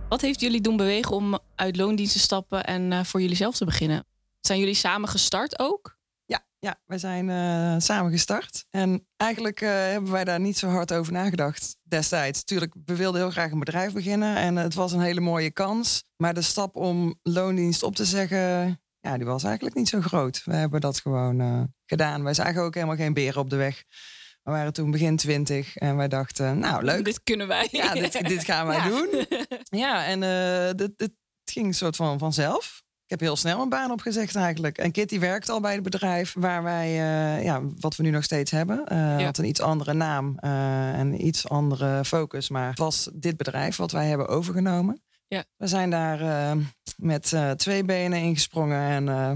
Wat 0.09 0.21
heeft 0.21 0.39
jullie 0.39 0.61
doen 0.61 0.77
bewegen 0.77 1.15
om 1.15 1.39
uit 1.55 1.75
loondienst 1.75 2.13
te 2.13 2.19
stappen 2.19 2.63
en 2.63 2.91
eh, 2.91 3.03
voor 3.03 3.21
jullie 3.21 3.35
zelf 3.35 3.57
te 3.57 3.65
beginnen? 3.65 4.05
Zijn 4.39 4.59
jullie 4.59 4.73
samen 4.73 5.09
gestart 5.09 5.59
ook? 5.59 5.96
Ja, 6.27 6.45
ja 6.59 6.79
wij 6.85 6.97
zijn 6.97 7.29
eh, 7.29 7.75
samen 7.79 8.11
gestart. 8.11 8.65
En 8.69 9.07
eigenlijk 9.15 9.61
eh, 9.61 9.69
hebben 9.69 10.11
wij 10.11 10.23
daar 10.23 10.39
niet 10.39 10.57
zo 10.57 10.67
hard 10.67 10.93
over 10.93 11.13
nagedacht 11.13 11.77
destijds. 11.83 12.43
Tuurlijk, 12.43 12.73
we 12.85 12.95
wilden 12.95 13.21
heel 13.21 13.31
graag 13.31 13.51
een 13.51 13.59
bedrijf 13.59 13.93
beginnen 13.93 14.35
en 14.37 14.55
het 14.55 14.73
was 14.73 14.91
een 14.91 14.99
hele 15.01 15.19
mooie 15.19 15.51
kans. 15.51 16.03
Maar 16.17 16.33
de 16.33 16.41
stap 16.41 16.75
om 16.75 17.19
loondienst 17.23 17.83
op 17.83 17.95
te 17.95 18.05
zeggen, 18.05 18.79
ja, 18.99 19.17
die 19.17 19.25
was 19.25 19.43
eigenlijk 19.43 19.75
niet 19.75 19.89
zo 19.89 20.01
groot. 20.01 20.41
We 20.45 20.53
hebben 20.55 20.81
dat 20.81 20.99
gewoon 20.99 21.39
eh, 21.39 21.61
gedaan. 21.85 22.23
Wij 22.23 22.33
zagen 22.33 22.61
ook 22.61 22.73
helemaal 22.73 22.95
geen 22.95 23.13
beren 23.13 23.41
op 23.41 23.49
de 23.49 23.55
weg. 23.55 23.83
We 24.43 24.51
waren 24.51 24.73
toen 24.73 24.91
begin 24.91 25.17
twintig 25.17 25.75
en 25.75 25.95
wij 25.95 26.07
dachten, 26.07 26.59
nou 26.59 26.83
leuk. 26.83 27.05
Dit 27.05 27.23
kunnen 27.23 27.47
wij. 27.47 27.67
Ja, 27.71 27.93
dit, 27.93 28.27
dit 28.27 28.43
gaan 28.43 28.67
wij 28.67 28.77
Ja. 28.87 28.87
doen. 28.89 29.25
Ja, 29.79 30.05
en 30.05 30.19
dit 30.75 31.11
ging 31.43 31.65
een 31.65 31.73
soort 31.73 31.95
van 31.95 32.19
vanzelf. 32.19 32.85
Ik 33.07 33.13
heb 33.13 33.19
heel 33.27 33.35
snel 33.35 33.61
een 33.61 33.69
baan 33.69 33.91
opgezegd 33.91 34.35
eigenlijk. 34.35 34.77
En 34.77 34.91
Kitty 34.91 35.19
werkt 35.19 35.49
al 35.49 35.59
bij 35.59 35.73
het 35.73 35.83
bedrijf 35.83 36.33
waar 36.39 36.63
wij, 36.63 36.85
eh, 36.87 37.43
ja, 37.43 37.61
wat 37.79 37.95
we 37.95 38.03
nu 38.03 38.09
nog 38.09 38.23
steeds 38.23 38.51
hebben. 38.51 38.85
eh 38.85 38.97
Ja. 38.97 39.23
Had 39.25 39.37
een 39.37 39.45
iets 39.45 39.61
andere 39.61 39.93
naam 39.93 40.37
eh, 40.39 40.99
en 40.99 41.25
iets 41.25 41.49
andere 41.49 42.05
focus. 42.05 42.49
Maar 42.49 42.69
het 42.69 42.77
was 42.79 43.09
dit 43.13 43.37
bedrijf 43.37 43.75
wat 43.75 43.91
wij 43.91 44.07
hebben 44.07 44.27
overgenomen. 44.27 45.01
Ja. 45.27 45.43
We 45.57 45.67
zijn 45.67 45.89
daar 45.89 46.21
eh, 46.21 46.57
met 46.97 47.33
eh, 47.33 47.51
twee 47.51 47.83
benen 47.83 48.19
ingesprongen 48.19 48.81
en 48.89 49.09
eh, 49.09 49.31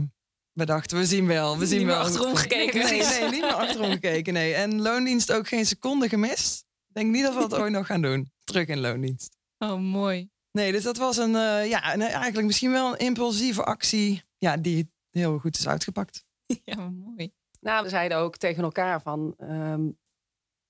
we 0.52 0.66
dachten, 0.66 0.98
we 0.98 1.06
zien 1.06 1.28
wel. 1.28 1.58
We 1.58 1.66
zien 1.66 1.78
Niet 1.78 1.88
meer 1.88 1.96
wel. 1.96 2.04
achterom 2.06 2.36
gekeken. 2.36 2.84
Nee, 2.84 3.02
nee, 3.04 3.30
niet 3.30 3.42
meer 3.42 3.54
achterom 3.54 3.92
gekeken. 3.92 4.34
Nee. 4.34 4.54
En 4.54 4.82
loondienst 4.82 5.32
ook 5.32 5.48
geen 5.48 5.66
seconde 5.66 6.10
gemist. 6.10 6.66
Ik 6.88 6.94
denk 6.96 7.12
niet 7.12 7.24
dat 7.24 7.34
we 7.34 7.40
dat 7.40 7.56
ooit 7.56 7.72
nog 7.72 7.86
gaan 7.86 8.02
doen. 8.02 8.32
Terug 8.44 8.68
in 8.68 8.80
loondienst. 8.80 9.38
Oh, 9.58 9.80
mooi. 9.80 10.30
Nee, 10.52 10.72
dus 10.72 10.84
dat 10.84 10.98
was 10.98 11.18
een, 11.18 11.36
eh, 11.36 11.70
ja, 11.70 11.94
een, 11.94 12.02
eigenlijk 12.02 12.48
misschien 12.48 12.72
wel 12.72 12.92
een 12.92 12.98
impulsieve 12.98 13.64
actie. 13.64 14.24
Ja, 14.38 14.58
die 14.58 14.92
heel 15.10 15.38
goed 15.40 15.58
is 15.58 15.68
uitgepakt. 15.68 16.26
Ja, 16.64 16.90
mooi. 16.90 17.32
Nou, 17.60 17.84
we 17.84 17.90
zeiden 17.90 18.18
ook 18.18 18.38
tegen 18.38 18.64
elkaar 18.64 19.02
van... 19.02 19.34
ehm, 19.38 19.90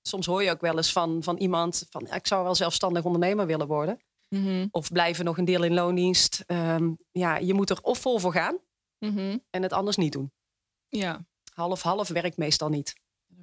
soms 0.02 0.26
hoor 0.26 0.44
je 0.44 0.52
ook 0.52 0.62
wel 0.62 0.78
eens 0.78 0.92
van, 0.92 1.24
van 1.24 1.38
iemand 1.38 1.86
van 1.90 2.14
ik 2.14 2.28
zou 2.28 2.44
wel 2.44 2.56
zelfstandig 2.56 3.04
ondernemer 3.04 3.46
willen 3.46 3.68
worden. 3.68 4.00
Mhm. 4.36 4.68
Of 4.72 4.92
blijven 4.92 5.26
nog 5.26 5.38
een 5.38 5.46
deel 5.46 5.64
in 5.64 5.74
loondienst. 5.74 6.44
Ehm, 6.46 6.92
ja, 7.12 7.38
je 7.38 7.54
moet 7.54 7.70
er 7.70 7.82
of 7.82 8.00
vol 8.00 8.20
voor 8.20 8.32
gaan 8.32 8.58
Mhm. 9.06 9.38
en 9.50 9.64
het 9.64 9.74
anders 9.74 9.98
niet 9.98 10.12
doen. 10.12 10.32
Ja. 10.88 11.26
Half-half 11.54 12.08
werkt 12.08 12.38
meestal 12.38 12.70
niet. 12.70 12.94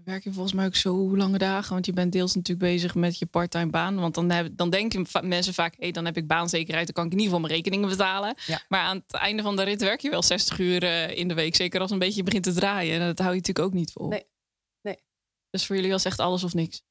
Werk 0.09 0.25
je 0.25 0.33
volgens 0.33 0.55
mij 0.55 0.67
ook 0.67 0.75
zo 0.75 1.17
lange 1.17 1.39
dagen. 1.39 1.73
Want 1.73 1.87
je 1.87 1.93
bent 1.93 2.13
deels 2.13 2.35
natuurlijk 2.35 2.71
bezig 2.71 2.95
met 2.95 3.19
je 3.19 3.27
parttime 3.27 3.71
baan. 3.71 4.01
Want 4.01 4.15
dan, 4.15 4.31
heb, 4.31 4.57
dan 4.57 4.71
denken 4.71 5.07
mensen 5.23 5.55
vaak... 5.55 5.75
hé, 5.79 5.91
dan 5.91 6.05
heb 6.05 6.17
ik 6.17 6.27
baanzekerheid. 6.27 6.87
Dan 6.87 6.95
kan 6.95 7.05
ik 7.05 7.13
in 7.13 7.19
ieder 7.19 7.33
geval 7.33 7.49
mijn 7.49 7.61
rekeningen 7.61 7.89
betalen. 7.89 8.35
Ja. 8.47 8.63
Maar 8.69 8.81
aan 8.81 8.97
het 8.97 9.13
einde 9.13 9.43
van 9.43 9.57
de 9.57 9.63
rit 9.63 9.81
werk 9.81 10.01
je 10.01 10.11
wel 10.11 10.23
60 10.23 10.59
uur 10.59 10.83
eh, 10.83 11.17
in 11.17 11.29
de 11.29 11.35
week. 11.35 11.55
Zeker 11.55 11.81
als 11.81 11.91
een 11.91 11.99
beetje 11.99 12.23
begint 12.23 12.45
te 12.45 12.53
draaien. 12.53 13.01
En 13.01 13.07
dat 13.07 13.19
hou 13.19 13.31
je 13.31 13.37
natuurlijk 13.37 13.67
ook 13.67 13.73
niet 13.73 13.93
vol. 13.93 14.09
Nee. 14.09 14.27
Nee. 14.83 14.99
Dus 15.51 15.67
voor 15.67 15.77
jullie 15.77 15.91
was 15.91 16.05
echt 16.05 16.19
alles 16.19 16.45
of 16.45 16.55
niks. 16.55 16.83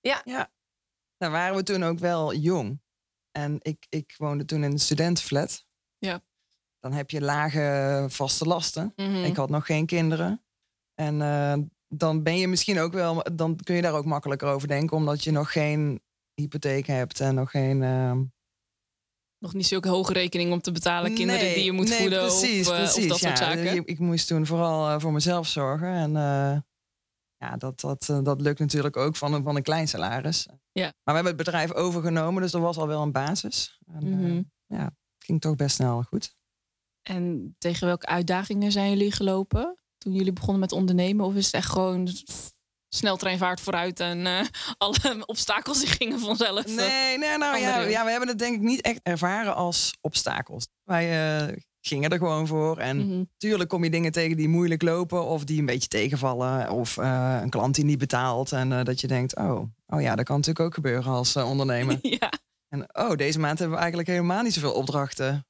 Nou 1.17 1.31
waren 1.31 1.55
we 1.55 1.63
toen 1.63 1.83
ook 1.83 1.99
wel 1.99 2.35
jong. 2.35 2.81
En 3.31 3.57
ik, 3.61 3.85
ik 3.89 4.13
woonde 4.17 4.45
toen 4.45 4.63
in 4.63 4.71
een 4.71 4.79
studentenflat. 4.79 5.65
Ja. 5.97 6.23
Dan 6.79 6.93
heb 6.93 7.09
je 7.09 7.21
lage 7.21 8.05
vaste 8.09 8.45
lasten. 8.45 8.93
Mhm. 8.95 9.23
Ik 9.23 9.35
had 9.35 9.49
nog 9.49 9.65
geen 9.65 9.85
kinderen. 9.85 10.43
En 10.93 11.21
eh, 11.21 11.53
dan 11.87 12.23
ben 12.23 12.37
je 12.37 12.47
misschien 12.47 12.79
ook 12.79 12.93
wel, 12.93 13.23
dan 13.35 13.55
kun 13.55 13.75
je 13.75 13.81
daar 13.81 13.93
ook 13.93 14.05
makkelijker 14.05 14.47
over 14.47 14.67
denken, 14.67 14.97
omdat 14.97 15.23
je 15.23 15.31
nog 15.31 15.51
geen 15.51 16.01
hypotheek 16.33 16.87
hebt 16.87 17.19
en 17.19 17.35
nog 17.35 17.51
geen. 17.51 17.83
ehm, 17.83 18.23
Nog 19.39 19.53
niet 19.53 19.67
zulke 19.67 19.89
hoge 19.89 20.13
rekeningen 20.13 20.53
om 20.53 20.61
te 20.61 20.71
betalen. 20.71 21.13
Kinderen 21.13 21.41
Nee, 21.43 21.53
die 21.53 21.63
je 21.63 21.71
moet 21.71 21.87
nee, 21.89 21.99
voeden 21.99 22.19
Precies, 22.19 22.67
of, 22.67 22.73
eh, 22.73 22.81
of 22.83 23.07
dat 23.07 23.17
soort 23.17 23.37
zaken. 23.37 23.75
Ik, 23.75 23.85
ik 23.85 23.99
moest 23.99 24.27
toen 24.27 24.45
vooral 24.45 24.89
eh, 24.89 24.99
voor 24.99 25.11
mezelf 25.11 25.47
zorgen. 25.47 25.87
En 25.93 26.15
eh, 26.15 26.57
ja, 27.37 27.57
dat, 27.57 27.79
dat, 27.79 28.19
dat 28.23 28.41
lukt 28.41 28.59
natuurlijk 28.59 28.97
ook 28.97 29.15
van 29.15 29.33
een, 29.33 29.43
van 29.43 29.55
een 29.55 29.63
klein 29.63 29.87
salaris. 29.87 30.47
Ja. 30.71 30.83
Maar 30.83 30.93
we 31.03 31.11
hebben 31.13 31.35
het 31.35 31.43
bedrijf 31.45 31.73
overgenomen, 31.73 32.41
dus 32.41 32.53
er 32.53 32.59
was 32.61 32.77
al 32.77 32.87
wel 32.87 33.01
een 33.01 33.11
basis. 33.11 33.79
En, 33.87 34.01
eh, 34.03 34.09
Mhm. 34.09 34.41
ja, 34.65 34.83
het 34.83 35.25
ging 35.25 35.41
toch 35.41 35.55
best 35.55 35.75
snel 35.75 36.03
goed. 36.03 36.35
En 37.01 37.55
tegen 37.57 37.87
welke 37.87 38.05
uitdagingen 38.05 38.71
zijn 38.71 38.89
jullie 38.89 39.11
gelopen 39.11 39.77
toen 40.07 40.15
jullie 40.15 40.33
begonnen 40.33 40.59
met 40.59 40.71
ondernemen? 40.71 41.25
Of 41.25 41.35
is 41.35 41.45
het 41.45 41.53
echt 41.53 41.69
gewoon 41.69 42.09
sneltreinvaart 42.89 43.61
vooruit 43.61 43.99
en 43.99 44.25
eh, 44.27 44.45
alle 44.77 45.25
obstakels 45.25 45.79
die 45.79 45.87
gingen 45.87 46.19
vanzelf? 46.19 46.65
eh? 46.65 46.75
Nee, 46.75 47.17
nee 47.17 47.37
nou 47.37 47.57
ja, 47.57 47.79
ja, 47.79 48.03
we 48.03 48.09
hebben 48.09 48.29
het 48.29 48.39
denk 48.39 48.55
ik 48.55 48.61
niet 48.61 48.81
echt 48.81 48.99
ervaren 49.03 49.55
als 49.55 49.97
obstakels. 50.01 50.67
Wij 50.83 51.37
eh, 51.47 51.55
gingen 51.81 52.09
er 52.09 52.17
gewoon 52.17 52.47
voor. 52.47 52.77
En 52.77 52.97
Mhm. 52.97 53.23
Tuurlijk 53.37 53.69
kom 53.69 53.83
je 53.83 53.89
dingen 53.89 54.11
tegen 54.11 54.37
die 54.37 54.47
moeilijk 54.47 54.81
lopen 54.81 55.25
of 55.25 55.43
die 55.43 55.59
een 55.59 55.65
beetje 55.65 55.87
tegenvallen. 55.87 56.69
Of 56.71 56.97
een 56.97 57.49
klant 57.49 57.75
die 57.75 57.85
niet 57.85 57.97
betaalt. 57.97 58.51
En 58.51 58.83
dat 58.83 59.01
je 59.01 59.07
denkt, 59.07 59.35
oh, 59.35 59.61
oh 59.87 60.01
ja, 60.01 60.15
dat 60.15 60.25
kan 60.25 60.35
natuurlijk 60.35 60.65
ook 60.65 60.73
gebeuren 60.73 61.11
als 61.11 61.35
ondernemer. 61.35 61.97
ja. 62.19 62.31
en 62.69 62.95
oh, 62.95 63.15
deze 63.15 63.39
maand 63.39 63.57
hebben 63.59 63.75
we 63.75 63.81
eigenlijk 63.81 64.11
helemaal 64.11 64.43
niet 64.43 64.53
zoveel 64.53 64.73
opdrachten. 64.73 65.45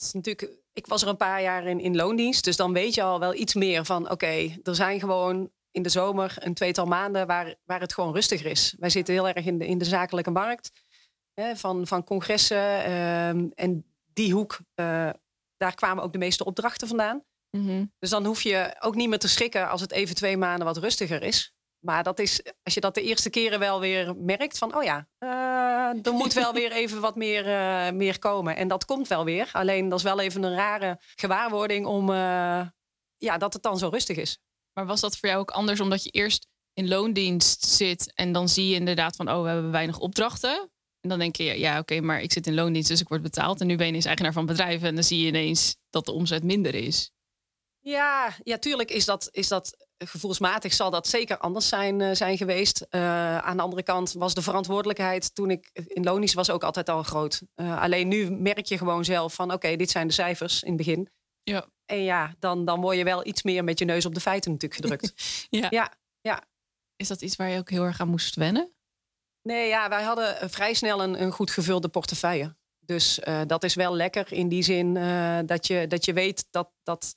Is 0.00 0.12
natuurlijk, 0.12 0.52
ik 0.72 0.86
was 0.86 1.02
er 1.02 1.08
een 1.08 1.16
paar 1.16 1.42
jaar 1.42 1.66
in, 1.66 1.80
in 1.80 1.96
loondienst, 1.96 2.44
dus 2.44 2.56
dan 2.56 2.72
weet 2.72 2.94
je 2.94 3.02
al 3.02 3.18
wel 3.20 3.34
iets 3.34 3.54
meer 3.54 3.84
van 3.84 4.10
oké, 4.10 4.56
er 4.62 4.74
zijn 4.74 5.00
gewoon 5.00 5.50
in 5.70 5.82
de 5.82 5.88
zomer 5.88 6.34
een 6.38 6.54
tweetal 6.54 6.86
maanden 6.86 7.26
waar, 7.26 7.54
waar 7.64 7.80
het 7.80 7.92
gewoon 7.92 8.14
rustiger 8.14 8.50
is. 8.50 8.74
Wij 8.78 8.90
zitten 8.90 9.14
heel 9.14 9.28
erg 9.28 9.46
in 9.46 9.58
de, 9.58 9.66
in 9.66 9.78
de 9.78 9.84
zakelijke 9.84 10.30
markt, 10.30 10.72
hè, 11.34 11.56
van, 11.56 11.86
van 11.86 12.04
congressen 12.04 12.84
ehm, 12.84 13.48
en 13.54 13.84
die 14.12 14.32
hoek, 14.32 14.58
eh, 14.74 15.10
daar 15.56 15.74
kwamen 15.74 16.04
ook 16.04 16.12
de 16.12 16.18
meeste 16.18 16.44
opdrachten 16.44 16.88
vandaan. 16.88 17.24
Mhm. 17.50 17.84
Dus 17.98 18.10
dan 18.10 18.24
hoef 18.24 18.42
je 18.42 18.76
ook 18.80 18.94
niet 18.94 19.08
meer 19.08 19.18
te 19.18 19.28
schrikken 19.28 19.68
als 19.68 19.80
het 19.80 19.92
even 19.92 20.14
twee 20.14 20.36
maanden 20.36 20.66
wat 20.66 20.76
rustiger 20.76 21.22
is. 21.22 21.54
Maar 21.80 22.02
dat 22.02 22.18
is, 22.18 22.42
als 22.62 22.74
je 22.74 22.80
dat 22.80 22.94
de 22.94 23.02
eerste 23.02 23.30
keren 23.30 23.58
wel 23.58 23.80
weer 23.80 24.16
merkt 24.16 24.58
van, 24.58 24.76
oh 24.76 24.82
ja, 24.82 25.08
eh, 25.18 26.06
er 26.06 26.12
moet 26.12 26.32
wel 26.32 26.52
weer 26.60 26.72
even 26.72 27.00
wat 27.00 27.16
meer, 27.16 27.46
eh, 27.46 27.92
meer 27.92 28.18
komen. 28.18 28.56
En 28.56 28.68
dat 28.68 28.84
komt 28.84 29.08
wel 29.08 29.24
weer. 29.24 29.48
Alleen 29.52 29.88
dat 29.88 29.98
is 29.98 30.04
wel 30.04 30.20
even 30.20 30.42
een 30.42 30.54
rare 30.54 31.00
gewaarwording 31.14 31.86
om, 31.86 32.10
eh, 32.10 32.66
ja, 33.16 33.38
dat 33.38 33.52
het 33.52 33.62
dan 33.62 33.78
zo 33.78 33.88
rustig 33.88 34.16
is. 34.16 34.38
Maar 34.72 34.86
was 34.86 35.00
dat 35.00 35.16
voor 35.16 35.28
jou 35.28 35.40
ook 35.40 35.50
anders 35.50 35.80
omdat 35.80 36.04
je 36.04 36.10
eerst 36.10 36.46
in 36.72 36.88
loondienst 36.88 37.64
zit 37.64 38.12
en 38.14 38.32
dan 38.32 38.48
zie 38.48 38.68
je 38.68 38.74
inderdaad 38.74 39.16
van, 39.16 39.30
oh, 39.30 39.42
we 39.42 39.48
hebben 39.48 39.70
weinig 39.70 39.98
opdrachten. 39.98 40.70
En 41.00 41.08
dan 41.08 41.18
denk 41.18 41.36
je, 41.36 41.58
ja, 41.58 41.78
oké, 41.78 42.00
maar 42.00 42.22
ik 42.22 42.32
zit 42.32 42.46
in 42.46 42.54
loondienst, 42.54 42.88
dus 42.88 43.00
ik 43.00 43.08
word 43.08 43.22
betaald. 43.22 43.60
En 43.60 43.66
nu 43.66 43.76
ben 43.76 43.84
je 43.84 43.90
ineens 43.90 44.06
eigenaar 44.06 44.32
van 44.32 44.46
bedrijven 44.46 44.88
en 44.88 44.94
dan 44.94 45.04
zie 45.04 45.20
je 45.20 45.26
ineens 45.26 45.76
dat 45.90 46.04
de 46.04 46.12
omzet 46.12 46.42
minder 46.42 46.74
is. 46.74 47.10
Ja, 47.80 48.36
ja 48.42 48.58
tuurlijk 48.58 48.90
is 48.90 49.04
dat, 49.04 49.28
is 49.30 49.48
dat 49.48 49.88
gevoelsmatig 50.04 50.72
zal 50.72 50.90
dat 50.90 51.06
zeker 51.06 51.38
anders 51.38 51.68
zijn, 51.68 52.00
eh, 52.00 52.14
zijn 52.14 52.36
geweest. 52.36 52.80
Eh, 52.80 53.38
aan 53.38 53.56
de 53.56 53.62
andere 53.62 53.82
kant 53.82 54.12
was 54.12 54.34
de 54.34 54.42
verantwoordelijkheid 54.42 55.34
toen 55.34 55.50
ik 55.50 55.70
in 55.72 56.04
loondienst 56.04 56.34
was 56.34 56.50
ook 56.50 56.64
altijd 56.64 56.88
al 56.88 57.02
groot. 57.02 57.42
Eh, 57.54 57.82
alleen 57.82 58.08
nu 58.08 58.30
merk 58.30 58.66
je 58.66 58.78
gewoon 58.78 59.04
zelf 59.04 59.34
van 59.34 59.52
oké, 59.52 59.76
dit 59.76 59.90
zijn 59.90 60.06
de 60.06 60.12
cijfers 60.12 60.62
in 60.62 60.68
het 60.68 60.76
begin. 60.76 61.08
Ja. 61.42 61.66
En 61.84 62.02
ja, 62.02 62.34
dan, 62.38 62.64
dan 62.64 62.80
word 62.80 62.96
je 62.96 63.04
wel 63.04 63.26
iets 63.26 63.42
meer 63.42 63.64
met 63.64 63.78
je 63.78 63.84
neus 63.84 64.06
op 64.06 64.14
de 64.14 64.20
feiten 64.20 64.50
natuurlijk 64.50 64.80
gedrukt. 64.80 65.12
Ja. 65.50 65.92
Ja. 66.20 66.48
Is 66.96 67.08
dat 67.08 67.22
iets 67.22 67.36
waar 67.36 67.48
je 67.48 67.58
ook 67.58 67.70
heel 67.70 67.84
erg 67.84 68.00
aan 68.00 68.08
moest 68.08 68.34
wennen? 68.34 68.72
Nee, 69.42 69.68
ja, 69.68 69.88
wij 69.88 70.02
hadden 70.02 70.50
vrij 70.50 70.74
snel 70.74 71.02
een, 71.02 71.22
een 71.22 71.32
goed 71.32 71.50
gevulde 71.50 71.88
portefeuille. 71.88 72.56
Dus 72.78 73.20
dat 73.46 73.64
is 73.64 73.74
wel 73.74 73.94
lekker 73.94 74.32
in 74.32 74.48
die 74.48 74.62
zin 74.62 74.94
dat, 75.46 75.66
je, 75.66 75.86
dat 75.86 76.04
je 76.04 76.12
weet 76.12 76.46
dat, 76.50 76.70
dat, 76.82 77.14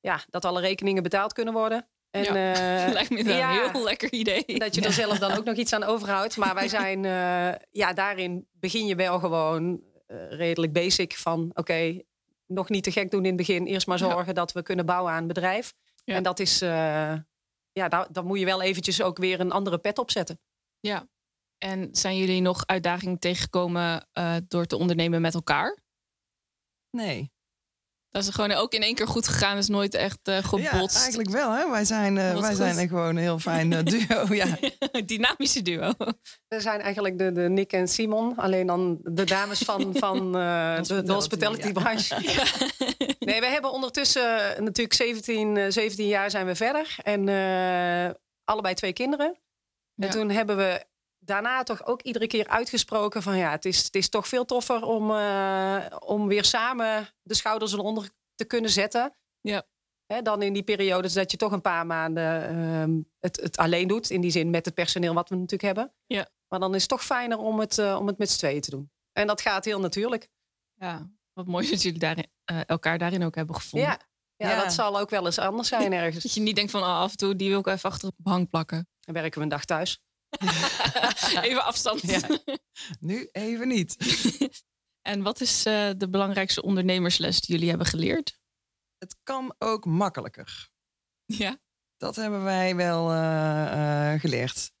ja, 0.00 0.24
dat 0.30 0.44
alle 0.44 0.60
rekeningen 0.60 1.02
betaald 1.02 1.32
kunnen 1.32 1.54
worden. 1.54 1.88
En, 2.14 2.24
eh, 2.26 2.92
Lijkt 2.92 3.10
me 3.10 3.18
een 3.18 3.26
ja. 3.36 3.70
heel 3.70 3.82
lekker 3.82 4.12
idee. 4.12 4.44
Dat 4.58 4.74
je 4.74 4.80
er 4.80 4.92
zelf 4.92 5.18
dan 5.18 5.32
ook 5.32 5.44
nog 5.44 5.56
iets 5.56 5.72
aan 5.72 5.82
overhoudt. 5.84 6.36
Maar 6.36 6.54
wij 6.54 6.68
zijn, 6.68 7.04
eh, 7.14 7.60
ja, 7.70 7.92
daarin 7.92 8.46
begin 8.52 8.86
je 8.86 8.94
wel 8.94 9.18
gewoon 9.18 9.82
eh, 10.06 10.30
redelijk 10.30 10.72
basic 10.72 11.16
van, 11.16 11.50
oké, 11.54 12.00
nog 12.46 12.68
niet 12.68 12.82
te 12.82 12.92
gek 12.92 13.10
doen 13.10 13.20
in 13.20 13.26
het 13.26 13.36
begin. 13.36 13.66
Eerst 13.66 13.86
maar 13.86 13.98
Ja. 13.98 14.10
zorgen 14.10 14.34
dat 14.34 14.52
we 14.52 14.62
kunnen 14.62 14.86
bouwen 14.86 15.12
aan 15.12 15.20
een 15.20 15.26
bedrijf. 15.26 15.74
Ja. 16.04 16.14
En 16.14 16.22
dat 16.22 16.38
is, 16.38 16.62
eh, 16.62 17.14
ja, 17.72 17.88
daar, 17.88 18.06
dan 18.12 18.26
moet 18.26 18.38
je 18.38 18.44
wel 18.44 18.62
eventjes 18.62 19.02
ook 19.02 19.18
weer 19.18 19.40
een 19.40 19.52
andere 19.52 19.78
pet 19.78 19.98
opzetten. 19.98 20.40
Ja. 20.80 21.08
En 21.58 21.88
zijn 21.92 22.16
jullie 22.16 22.40
nog 22.40 22.66
uitdagingen 22.66 23.18
tegengekomen 23.18 24.08
eh, 24.12 24.36
door 24.48 24.66
te 24.66 24.76
ondernemen 24.76 25.20
met 25.20 25.34
elkaar? 25.34 25.78
Nee. 26.90 27.32
Dat 28.14 28.22
is 28.22 28.28
gewoon 28.28 28.52
ook 28.52 28.72
in 28.72 28.82
één 28.82 28.94
keer 28.94 29.06
goed 29.06 29.28
gegaan, 29.28 29.56
is 29.56 29.68
nooit 29.68 29.94
echt 29.94 30.18
eh 30.22 30.34
Ja, 30.34 30.42
gebotst. 30.42 30.96
eigenlijk 30.98 31.30
wel. 31.30 31.52
Hè? 31.52 31.70
Wij 31.70 31.84
zijn, 31.84 32.18
eh, 32.18 32.32
wij 32.40 32.48
goed. 32.48 32.56
zijn 32.56 32.88
gewoon 32.88 33.08
een 33.08 33.16
heel 33.16 33.38
fijn 33.38 33.72
eh, 33.72 33.82
duo. 33.84 34.34
ja. 34.44 34.46
Dynamische 35.04 35.62
duo. 35.62 35.92
We 36.48 36.60
zijn 36.60 36.80
eigenlijk 36.80 37.18
de, 37.18 37.32
de 37.32 37.40
Nick 37.48 37.72
en 37.72 37.88
Simon. 37.88 38.36
Alleen 38.36 38.66
dan 38.66 38.98
de 39.02 39.24
dames 39.24 39.58
van, 39.58 39.92
van 39.94 40.16
eh, 40.38 40.82
de, 40.82 41.02
de 41.02 41.12
hospitality 41.12 41.66
ja. 41.66 41.72
branche. 41.72 42.16
Nee, 43.18 43.40
we 43.40 43.46
hebben 43.46 43.72
ondertussen 43.72 44.64
natuurlijk 44.64 44.94
17, 44.94 45.56
eh, 45.56 45.70
17 45.70 46.06
jaar 46.06 46.30
zijn 46.30 46.46
we 46.46 46.54
verder. 46.54 46.96
En 47.02 47.28
eh, 47.28 48.14
allebei 48.44 48.74
twee 48.74 48.92
kinderen. 48.92 49.38
Ja. 49.94 50.06
En 50.06 50.10
toen 50.12 50.30
hebben 50.30 50.56
we 50.56 50.84
daarna 51.24 51.62
toch 51.62 51.86
ook 51.86 52.02
iedere 52.02 52.26
keer 52.26 52.48
uitgesproken 52.48 53.22
van 53.22 53.36
ja, 53.36 53.50
het 53.50 53.64
is, 53.64 53.84
het 53.84 53.94
is 53.94 54.08
toch 54.08 54.28
veel 54.28 54.44
toffer 54.44 54.82
om, 54.82 55.10
eh, 55.10 55.86
om 55.98 56.28
weer 56.28 56.44
samen 56.44 57.08
de 57.22 57.34
schouders 57.34 57.72
eronder 57.72 58.10
te 58.34 58.44
kunnen 58.44 58.70
zetten. 58.70 59.14
Ja. 59.40 59.62
Hè, 60.06 60.22
dan 60.22 60.42
in 60.42 60.52
die 60.52 60.62
periodes 60.62 61.12
dat 61.12 61.30
je 61.30 61.36
toch 61.36 61.52
een 61.52 61.60
paar 61.60 61.86
maanden 61.86 62.48
ehm, 62.48 63.00
het, 63.20 63.40
het 63.40 63.56
alleen 63.56 63.88
doet. 63.88 64.10
In 64.10 64.20
die 64.20 64.30
zin 64.30 64.50
met 64.50 64.64
het 64.64 64.74
personeel 64.74 65.14
wat 65.14 65.28
we 65.28 65.34
natuurlijk 65.34 65.62
hebben. 65.62 65.92
Ja. 66.06 66.28
Maar 66.48 66.60
dan 66.60 66.74
is 66.74 66.80
het 66.80 66.90
toch 66.90 67.04
fijner 67.04 67.38
om 67.38 67.60
het, 67.60 67.78
eh, 67.78 67.96
om 68.00 68.06
het 68.06 68.18
met 68.18 68.30
z'n 68.30 68.38
tweeën 68.38 68.60
te 68.60 68.70
doen. 68.70 68.90
En 69.12 69.26
dat 69.26 69.40
gaat 69.40 69.64
heel 69.64 69.80
natuurlijk. 69.80 70.28
Ja, 70.74 71.10
wat 71.32 71.46
mooi 71.46 71.70
dat 71.70 71.82
jullie 71.82 71.98
daarin, 71.98 72.26
eh, 72.44 72.60
elkaar 72.66 72.98
daarin 72.98 73.24
ook 73.24 73.34
hebben 73.34 73.54
gevonden. 73.54 73.88
Ja. 73.88 73.98
Ja, 74.36 74.50
Ja. 74.50 74.62
dat 74.62 74.72
zal 74.72 75.00
ook 75.00 75.10
wel 75.10 75.26
eens 75.26 75.38
anders 75.38 75.68
zijn 75.68 75.92
ergens. 76.02 76.22
Dat 76.22 76.34
je 76.34 76.40
niet 76.40 76.56
denkt 76.56 76.70
van 76.70 76.82
oh, 76.82 76.98
af 76.98 77.10
en 77.10 77.16
toe, 77.16 77.36
die 77.36 77.48
wil 77.48 77.58
ik 77.58 77.66
even 77.66 77.90
achter 77.90 78.08
op 78.08 78.14
de 78.16 78.30
hang 78.30 78.50
plakken. 78.50 78.88
Dan 79.00 79.14
werken 79.14 79.38
we 79.38 79.42
een 79.44 79.48
dag 79.48 79.64
thuis. 79.64 80.00
even 81.42 81.64
afstand. 81.64 82.00
Ja. 82.02 82.20
Nu 83.00 83.28
even 83.32 83.68
niet. 83.68 83.96
en 85.10 85.22
wat 85.22 85.40
is 85.40 85.64
eh, 85.64 85.90
de 85.96 86.08
belangrijkste 86.08 86.62
ondernemersles 86.62 87.40
die 87.40 87.54
jullie 87.54 87.68
hebben 87.68 87.86
geleerd? 87.86 88.38
Het 88.98 89.16
kan 89.22 89.54
ook 89.58 89.84
makkelijker. 89.84 90.70
Ja. 91.24 91.58
Dat 91.96 92.16
hebben 92.16 92.44
wij 92.44 92.76
wel 92.76 93.10
eh, 93.12 94.12
eh, 94.12 94.20
geleerd. 94.20 94.72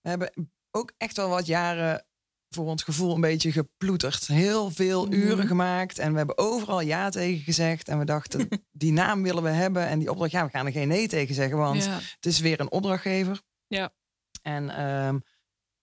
We 0.00 0.08
hebben 0.08 0.50
ook 0.70 0.92
echt 0.96 1.16
wel 1.16 1.28
wat 1.28 1.46
jaren 1.46 2.06
voor 2.48 2.66
ons 2.66 2.82
gevoel 2.82 3.14
een 3.14 3.20
beetje 3.20 3.52
geploeterd. 3.52 4.26
Heel 4.26 4.70
veel 4.70 5.04
Mhm. 5.04 5.12
uren 5.14 5.46
gemaakt 5.46 5.98
en 5.98 6.10
we 6.12 6.16
hebben 6.16 6.38
overal 6.38 6.80
ja 6.80 7.08
tegen 7.10 7.44
gezegd. 7.44 7.88
En 7.88 7.98
we 7.98 8.04
dachten, 8.04 8.48
die 8.72 8.92
naam 8.92 9.22
willen 9.22 9.42
we 9.42 9.48
hebben. 9.48 9.86
En 9.86 9.98
die 9.98 10.10
opdracht, 10.10 10.30
ja, 10.30 10.44
we 10.44 10.50
gaan 10.50 10.66
er 10.66 10.72
geen 10.72 10.88
nee 10.88 11.08
tegen 11.08 11.34
zeggen, 11.34 11.56
want 11.56 11.84
ja. 11.84 11.94
het 11.94 12.26
is 12.26 12.38
weer 12.38 12.60
een 12.60 12.70
opdrachtgever. 12.70 13.42
Ja. 13.66 13.94
En 14.46 14.70
ehm, 14.70 15.18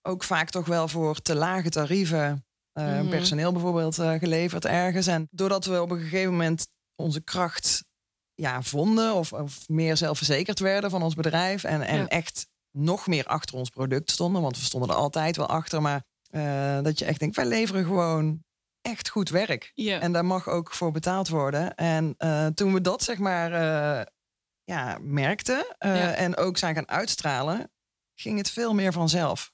ook 0.02 0.24
vaak 0.24 0.50
toch 0.50 0.66
wel 0.66 0.88
voor 0.88 1.20
te 1.22 1.36
lage 1.36 1.70
tarieven 1.70 2.46
eh, 2.72 2.86
Mhm. 2.86 3.10
personeel 3.10 3.52
bijvoorbeeld 3.52 4.00
eh, 4.00 4.14
geleverd 4.14 4.66
ergens. 4.66 5.08
En 5.08 5.28
doordat 5.32 5.66
we 5.66 5.82
op 5.82 5.92
een 5.92 6.00
gegeven 6.00 6.32
moment 6.32 6.68
onze 6.96 7.22
kracht 7.22 7.84
ja, 8.34 8.62
vonden 8.62 9.14
of, 9.14 9.34
of 9.34 9.68
meer 9.70 9.98
zelfverzekerd 9.98 10.60
werden 10.60 10.90
van 10.90 11.02
ons 11.04 11.14
bedrijf 11.16 11.64
en, 11.64 11.82
en 11.82 11.98
Ja. 12.00 12.08
echt 12.08 12.48
nog 12.78 13.08
meer 13.08 13.26
achter 13.26 13.56
ons 13.58 13.70
product 13.70 14.12
stonden. 14.12 14.42
Want 14.42 14.58
we 14.58 14.64
stonden 14.64 14.90
er 14.90 14.96
altijd 14.96 15.38
wel 15.38 15.48
achter. 15.50 15.82
Maar 15.82 16.04
eh, 16.30 16.82
dat 16.82 17.00
je 17.00 17.06
echt 17.06 17.20
denkt, 17.20 17.36
wij 17.36 17.46
leveren 17.46 17.86
gewoon 17.86 18.44
echt 18.82 19.10
goed 19.10 19.30
werk. 19.30 19.72
En 19.76 20.12
daar 20.12 20.26
mag 20.26 20.48
ook 20.48 20.74
voor 20.74 20.92
betaald 20.92 21.28
worden. 21.28 21.76
En 21.76 22.14
eh, 22.18 22.46
toen 22.48 22.74
we 22.74 22.82
dat 22.82 23.04
zeg 23.04 23.18
maar 23.18 23.52
ja, 24.64 24.98
merkten 25.02 25.66
Ja. 25.80 26.14
en 26.14 26.38
ook 26.38 26.58
zijn 26.58 26.76
gaan 26.76 26.88
uitstralen, 26.90 27.72
ging 28.22 28.38
het 28.38 28.52
veel 28.52 28.74
meer 28.74 28.94
vanzelf. 28.94 29.54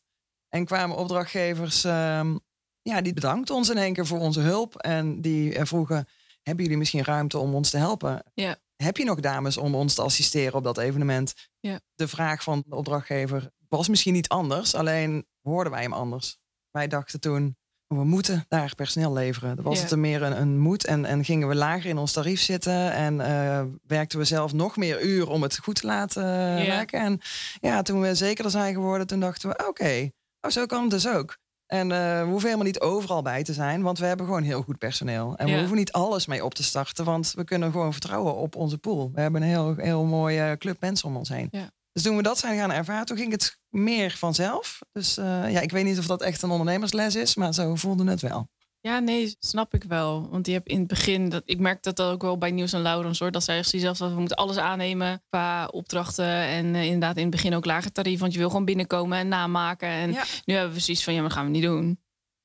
En 0.49 0.65
kwamen 0.65 0.97
opdrachtgevers, 0.97 1.83
ehm, 1.83 2.37
ja, 2.81 3.01
die 3.01 3.13
bedankten 3.13 3.55
ons 3.55 3.69
in 3.69 3.77
één 3.77 3.93
keer 3.93 4.05
voor 4.05 4.19
onze 4.19 4.39
hulp. 4.39 4.75
En 4.75 5.21
die 5.21 5.55
eh, 5.55 5.65
vroegen, 5.65 6.07
hebben 6.41 6.63
jullie 6.63 6.79
misschien 6.79 7.03
ruimte 7.03 7.37
om 7.37 7.55
ons 7.55 7.69
te 7.69 7.77
helpen? 7.77 8.23
Ja. 8.33 8.57
Heb 8.75 8.97
je 8.97 9.03
nog 9.03 9.19
dames 9.19 9.57
om 9.57 9.75
ons 9.75 9.93
te 9.93 10.01
assisteren 10.01 10.53
op 10.53 10.63
dat 10.63 10.77
evenement? 10.77 11.33
Ja. 11.59 11.79
De 11.95 12.07
vraag 12.07 12.43
van 12.43 12.63
de 12.67 12.75
opdrachtgever 12.75 13.51
was 13.67 13.87
misschien 13.87 14.13
niet 14.13 14.27
anders, 14.27 14.75
alleen 14.75 15.27
hoorden 15.41 15.71
wij 15.71 15.81
hem 15.81 15.93
anders. 15.93 16.37
Wij 16.71 16.87
dachten 16.87 17.19
toen, 17.19 17.57
we 17.87 18.03
moeten 18.03 18.45
daar 18.47 18.73
personeel 18.75 19.13
leveren. 19.13 19.55
Dan 19.55 19.65
was 19.65 19.75
Ja. 19.75 19.81
het 19.81 19.91
er 19.91 19.99
meer 19.99 20.21
een, 20.23 20.41
een 20.41 20.57
moed 20.59 20.85
en, 20.85 21.05
en 21.05 21.25
gingen 21.25 21.47
we 21.47 21.55
lager 21.55 21.89
in 21.89 21.97
ons 21.97 22.11
tarief 22.11 22.41
zitten 22.41 22.91
en 22.91 23.21
eh, 23.21 23.61
werkten 23.87 24.19
we 24.19 24.25
zelf 24.25 24.53
nog 24.53 24.77
meer 24.77 25.01
uur 25.01 25.29
om 25.29 25.41
het 25.41 25.57
goed 25.57 25.75
te 25.81 25.87
laten 25.87 26.23
eh, 26.23 26.65
Ja. 26.65 26.75
werken. 26.75 26.99
En 26.99 27.19
ja, 27.61 27.81
toen 27.81 28.01
we 28.01 28.15
zekerder 28.15 28.51
zijn 28.51 28.73
geworden, 28.73 29.07
toen 29.07 29.19
dachten 29.19 29.49
we, 29.49 29.67
oké, 29.67 30.09
oh, 30.41 30.51
zo 30.51 30.65
kan 30.65 30.81
het 30.81 30.91
dus 30.91 31.07
ook. 31.07 31.37
En 31.65 31.91
eh, 31.91 31.97
we 32.21 32.25
hoeven 32.27 32.43
helemaal 32.45 32.65
niet 32.65 32.79
overal 32.79 33.21
bij 33.21 33.43
te 33.43 33.53
zijn, 33.53 33.81
want 33.81 33.99
we 33.99 34.05
hebben 34.05 34.25
gewoon 34.25 34.43
heel 34.43 34.61
goed 34.61 34.77
personeel. 34.77 35.33
En 35.37 35.47
Ja. 35.47 35.53
we 35.53 35.59
hoeven 35.59 35.77
niet 35.77 35.91
alles 35.91 36.25
mee 36.25 36.45
op 36.45 36.53
te 36.53 36.63
starten, 36.63 37.05
want 37.05 37.33
we 37.35 37.43
kunnen 37.43 37.71
gewoon 37.71 37.91
vertrouwen 37.91 38.35
op 38.35 38.55
onze 38.55 38.77
pool. 38.77 39.11
We 39.13 39.21
hebben 39.21 39.41
een 39.41 39.47
heel, 39.47 39.75
heel 39.77 40.03
mooie 40.03 40.55
club 40.57 40.77
mensen 40.81 41.07
om 41.07 41.17
ons 41.17 41.29
heen. 41.29 41.47
Ja. 41.51 41.69
Dus 41.97 42.05
toen 42.05 42.15
we 42.17 42.23
dat 42.23 42.37
zijn 42.37 42.57
gaan 42.57 42.71
ervaren, 42.71 43.05
toen 43.05 43.17
ging 43.17 43.31
het 43.31 43.59
meer 43.69 44.11
vanzelf. 44.11 44.79
Dus 44.91 45.17
eh, 45.17 45.51
ja, 45.51 45.59
ik 45.59 45.71
weet 45.71 45.83
niet 45.85 45.97
of 45.99 46.05
dat 46.07 46.21
echt 46.21 46.41
een 46.41 46.49
ondernemersles 46.49 47.15
is, 47.15 47.35
maar 47.35 47.53
zo 47.53 47.75
voelde 47.75 48.09
het 48.09 48.21
wel. 48.21 48.49
Ja, 48.79 48.99
nee, 48.99 49.35
snap 49.39 49.73
ik 49.73 49.83
wel. 49.83 50.29
Want 50.29 50.45
je 50.47 50.53
hebt 50.53 50.67
in 50.67 50.77
het 50.79 50.87
begin, 50.87 51.29
dat, 51.29 51.41
ik 51.45 51.59
merk 51.59 51.83
dat 51.83 52.01
ook 52.01 52.21
wel 52.21 52.37
bij 52.37 52.51
Nieuws 52.51 52.73
en 52.73 52.81
Laurens 52.81 53.19
hoor, 53.19 53.31
dat 53.31 53.43
zij 53.43 53.57
echt 53.57 53.69
zelfs 53.69 53.99
dat 53.99 54.11
we 54.11 54.19
moeten 54.19 54.37
alles 54.37 54.57
aannemen 54.57 55.23
qua 55.29 55.65
opdrachten. 55.65 56.25
En 56.25 56.75
eh, 56.75 56.83
inderdaad 56.83 57.15
in 57.15 57.21
het 57.21 57.31
begin 57.31 57.53
ook 57.55 57.65
lager 57.65 57.91
tarief, 57.91 58.19
want 58.19 58.33
je 58.33 58.39
wil 58.39 58.49
gewoon 58.49 58.65
binnenkomen 58.65 59.17
en 59.17 59.27
namaken. 59.27 59.87
En 59.89 60.11
Ja. 60.11 60.23
nu 60.45 60.53
hebben 60.53 60.73
we 60.73 60.79
zoiets 60.79 61.03
van, 61.03 61.13
ja, 61.13 61.19
maar 61.19 61.29
dat 61.29 61.37
gaan 61.37 61.47
we 61.47 61.53
niet 61.53 61.63
doen. 61.63 61.99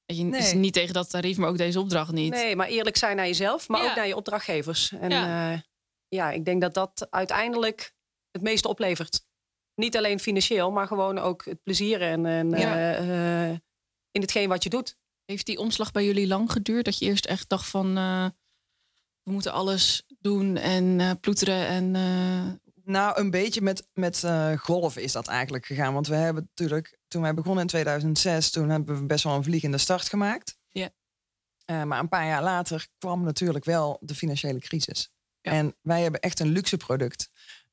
Weet 0.04 0.16
je, 0.18 0.36
is 0.36 0.52
niet 0.52 0.72
tegen 0.72 0.94
dat 0.94 1.10
tarief, 1.10 1.36
maar 1.36 1.48
ook 1.48 1.58
deze 1.58 1.80
opdracht 1.80 2.12
niet. 2.12 2.32
Nee, 2.32 2.56
maar 2.56 2.68
eerlijk 2.68 2.96
zijn 2.96 3.16
naar 3.16 3.26
jezelf, 3.26 3.68
maar 3.68 3.82
Ja. 3.82 3.90
ook 3.90 3.96
naar 3.96 4.06
je 4.06 4.16
opdrachtgevers. 4.16 4.92
En 4.92 5.10
Ja. 5.10 5.50
ja. 5.50 5.62
ja, 6.08 6.30
ik 6.30 6.44
denk 6.44 6.60
dat 6.60 6.74
dat 6.74 7.06
uiteindelijk 7.10 7.92
het 8.30 8.42
meeste 8.42 8.68
oplevert. 8.68 9.30
Niet 9.74 9.96
alleen 9.96 10.20
financieel, 10.20 10.70
maar 10.70 10.86
gewoon 10.86 11.18
ook 11.18 11.44
het 11.44 11.62
plezier 11.62 12.02
en, 12.02 12.26
en 12.26 12.50
Ja. 12.50 12.74
eh, 12.76 13.50
eh, 13.50 13.58
in 14.10 14.20
hetgeen 14.20 14.48
wat 14.48 14.62
je 14.62 14.70
doet. 14.70 14.96
Heeft 15.24 15.46
die 15.46 15.58
omslag 15.58 15.92
bij 15.92 16.04
jullie 16.04 16.26
lang 16.26 16.52
geduurd? 16.52 16.84
Dat 16.84 16.98
je 16.98 17.04
eerst 17.04 17.26
echt 17.26 17.48
dacht 17.48 17.68
van, 17.68 17.96
eh, 17.96 18.26
we 19.22 19.30
moeten 19.32 19.52
alles 19.52 20.02
doen 20.18 20.56
en 20.56 21.00
eh, 21.00 21.10
ploeteren 21.20 21.66
en... 21.66 21.94
eh, 21.96 22.52
Nou, 22.84 23.20
een 23.20 23.30
beetje 23.30 23.60
met, 23.60 23.88
met 23.92 24.24
eh, 24.24 24.52
golven 24.58 25.02
is 25.02 25.12
dat 25.12 25.28
eigenlijk 25.28 25.66
gegaan. 25.66 25.94
Want 25.94 26.06
we 26.06 26.14
hebben 26.14 26.42
natuurlijk, 26.48 26.98
toen 27.08 27.22
wij 27.22 27.34
begonnen 27.34 27.62
in 27.62 27.68
2006, 27.68 28.50
toen 28.50 28.68
hebben 28.68 28.96
we 28.98 29.06
best 29.06 29.24
wel 29.24 29.34
een 29.34 29.42
vliegende 29.44 29.78
start 29.78 30.08
gemaakt. 30.08 30.58
Ja. 30.68 30.90
Eh, 31.64 31.82
maar 31.82 31.98
een 31.98 32.08
paar 32.08 32.26
jaar 32.26 32.42
later 32.42 32.86
kwam 32.98 33.24
natuurlijk 33.24 33.64
wel 33.64 33.96
de 34.00 34.14
financiële 34.14 34.58
crisis. 34.58 35.10
Ja. 35.40 35.52
En 35.52 35.76
wij 35.82 36.02
hebben 36.02 36.20
echt 36.20 36.40
een 36.40 36.48
luxe 36.50 36.76
product. 36.76 37.30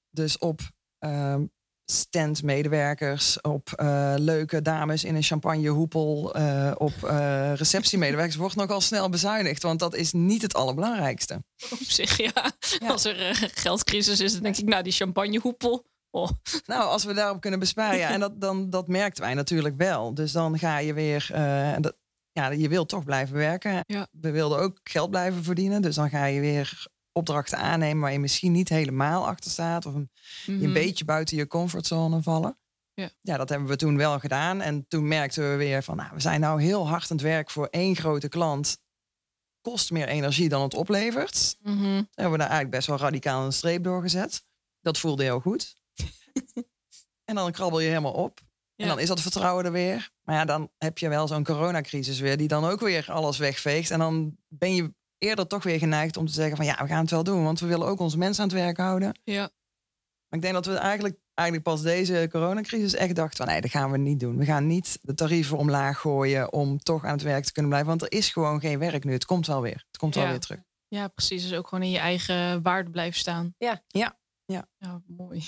Dus 0.10 0.38
op 0.38 0.60
ehm 1.00 1.46
standmedewerkers, 1.92 3.42
op 3.42 3.72
eh, 3.72 4.14
leuke 4.18 4.62
dames 4.62 5.04
in 5.04 5.16
een 5.16 5.24
champagnehoepel, 5.24 6.34
eh 6.36 6.72
op 6.78 7.04
eh, 7.04 7.54
receptiemedewerkers 7.56 8.36
wordt 8.36 8.56
nogal 8.56 8.82
snel 8.82 9.10
bezuinigd. 9.10 9.64
Want 9.64 9.80
dat 9.80 9.96
is 9.96 10.12
niet 10.12 10.42
het 10.42 10.54
allerbelangrijkste. 10.54 11.44
op 11.72 11.78
zich, 11.80 12.18
ja. 12.18 12.52
Ja. 12.80 12.88
Als 12.88 13.06
er 13.06 13.50
geldcrisis 13.54 14.20
is, 14.20 14.34
dan 14.34 14.44
denk 14.44 14.58
ik, 14.58 14.68
nou, 14.68 14.84
die 14.84 14.94
champagnehoepel. 14.94 15.86
Oh, 16.12 16.30
Nou, 16.66 16.84
als 16.84 17.04
we 17.04 17.14
daarop 17.14 17.42
kunnen 17.42 17.60
besparen, 17.60 18.00
ja, 18.00 18.10
en 18.14 18.20
dat, 18.20 18.42
dan, 18.42 18.70
dat 18.70 18.88
merkten 18.88 19.24
wij 19.24 19.34
natuurlijk 19.34 19.78
wel. 19.78 20.14
Dus 20.14 20.32
dan 20.32 20.60
ga 20.60 20.78
je 20.78 20.94
weer, 20.94 21.28
dat, 21.80 21.96
ja, 22.32 22.50
je 22.50 22.70
wilt 22.70 22.90
toch 22.90 23.04
blijven 23.04 23.36
werken. 23.36 23.84
Ja. 23.86 24.08
We 24.12 24.32
wilden 24.32 24.60
ook 24.60 24.80
geld 24.84 25.10
blijven 25.10 25.44
verdienen, 25.44 25.82
dus 25.82 25.96
dan 25.96 26.10
ga 26.10 26.26
je 26.26 26.40
weer 26.40 26.88
opdrachten 27.20 27.58
aannemen 27.58 28.02
waar 28.02 28.12
je 28.12 28.20
misschien 28.20 28.52
niet 28.52 28.70
helemaal 28.70 29.28
achter 29.28 29.52
staat 29.52 29.86
of 29.86 29.94
een, 29.94 30.12
je 30.46 30.52
mhm. 30.52 30.64
een 30.64 30.74
beetje 30.74 31.06
buiten 31.06 31.38
je 31.38 31.48
comfortzone 31.48 32.22
vallen. 32.22 32.58
Ja. 32.94 33.10
ja, 33.22 33.38
dat 33.38 33.50
hebben 33.50 33.68
we 33.68 33.76
toen 33.76 33.98
wel 33.98 34.20
gedaan. 34.20 34.62
En 34.62 34.88
toen 34.88 35.08
merkten 35.08 35.50
we 35.50 35.56
weer 35.56 35.84
van, 35.84 35.96
nou, 35.96 36.10
we 36.14 36.20
zijn 36.20 36.40
nou 36.40 36.62
heel 36.62 36.88
hard 36.88 37.12
aan 37.12 37.18
het 37.18 37.26
werk 37.26 37.50
voor 37.50 37.68
één 37.68 37.96
grote 37.96 38.28
klant. 38.30 38.78
Kost 39.62 39.92
meer 39.92 40.08
energie 40.08 40.50
dan 40.50 40.62
het 40.62 40.74
oplevert. 40.74 41.56
Toen 41.64 41.78
hebben 41.94 42.32
we 42.32 42.38
daar 42.38 42.40
eigenlijk 42.40 42.70
best 42.70 42.88
wel 42.88 42.98
radicaal 42.98 43.46
een 43.46 43.54
streep 43.54 43.84
doorgezet. 43.84 44.44
Dat 44.82 44.98
voelde 44.98 45.24
heel 45.24 45.40
goed. 45.40 45.76
en 47.30 47.36
dan 47.36 47.52
krabbel 47.52 47.80
je 47.80 47.88
helemaal 47.88 48.14
op. 48.14 48.40
Ja. 48.76 48.86
En 48.86 48.88
dan 48.88 49.00
is 49.00 49.08
dat 49.08 49.22
vertrouwen 49.22 49.66
er 49.66 49.72
weer. 49.72 50.12
Maar 50.22 50.36
ja, 50.36 50.46
dan 50.46 50.72
heb 50.78 50.98
je 50.98 51.10
wel 51.10 51.28
zo'n 51.28 51.44
coronacrisis 51.44 52.20
weer, 52.20 52.38
die 52.38 52.48
dan 52.48 52.66
ook 52.66 52.80
weer 52.80 53.12
alles 53.12 53.38
wegveegt. 53.38 53.92
En 53.92 54.00
dan 54.00 54.38
ben 54.48 54.76
je 54.76 54.94
eerder 55.20 55.48
toch 55.48 55.64
weer 55.64 55.80
geneigd 55.80 56.18
om 56.18 56.26
te 56.26 56.34
zeggen 56.34 56.58
van 56.58 56.66
ja, 56.66 56.78
we 56.82 56.88
gaan 56.88 57.02
het 57.02 57.10
wel 57.12 57.24
doen. 57.24 57.44
Want 57.44 57.60
we 57.60 57.68
willen 57.68 57.88
ook 57.88 58.00
onze 58.00 58.18
mensen 58.18 58.44
aan 58.44 58.50
het 58.50 58.58
werk 58.58 58.78
houden. 58.78 59.20
Ja, 59.24 59.42
Maar 60.30 60.40
ik 60.40 60.42
denk 60.42 60.54
dat 60.54 60.66
we 60.66 60.74
eigenlijk, 60.76 61.18
eigenlijk 61.34 61.70
pas 61.70 61.82
deze 61.82 62.28
coronacrisis 62.32 62.94
echt 62.96 63.16
dachten 63.16 63.38
van 63.38 63.48
nee, 63.54 63.62
dat 63.62 63.72
gaan 63.72 63.92
we 63.92 63.98
niet 63.98 64.20
doen. 64.20 64.38
We 64.38 64.46
gaan 64.46 64.68
niet 64.68 65.00
de 65.02 65.14
tarieven 65.14 65.58
omlaag 65.58 66.00
gooien 66.00 66.54
om 66.54 66.78
toch 66.80 67.04
aan 67.06 67.12
het 67.12 67.22
werk 67.22 67.44
te 67.44 67.52
kunnen 67.52 67.72
blijven. 67.72 67.90
Want 67.90 68.02
er 68.02 68.12
is 68.18 68.30
gewoon 68.30 68.60
geen 68.60 68.80
werk 68.80 69.04
nu. 69.04 69.12
Het 69.14 69.26
komt 69.26 69.48
wel 69.48 69.62
weer. 69.62 69.84
Het 69.88 69.98
komt 69.98 70.16
wel 70.16 70.24
Ja. 70.24 70.30
weer 70.30 70.40
terug. 70.40 70.60
ja, 70.88 71.08
precies. 71.08 71.42
Dus 71.44 71.54
ook 71.54 71.68
gewoon 71.68 71.84
in 71.84 71.92
je 71.92 71.98
eigen 72.00 72.62
waarde 72.62 72.90
blijven 72.90 73.20
staan. 73.20 73.54
Ja. 73.58 73.84
Ja. 73.88 74.18
Ja. 74.46 74.68
Ja, 74.78 75.02
mooi. 75.08 75.44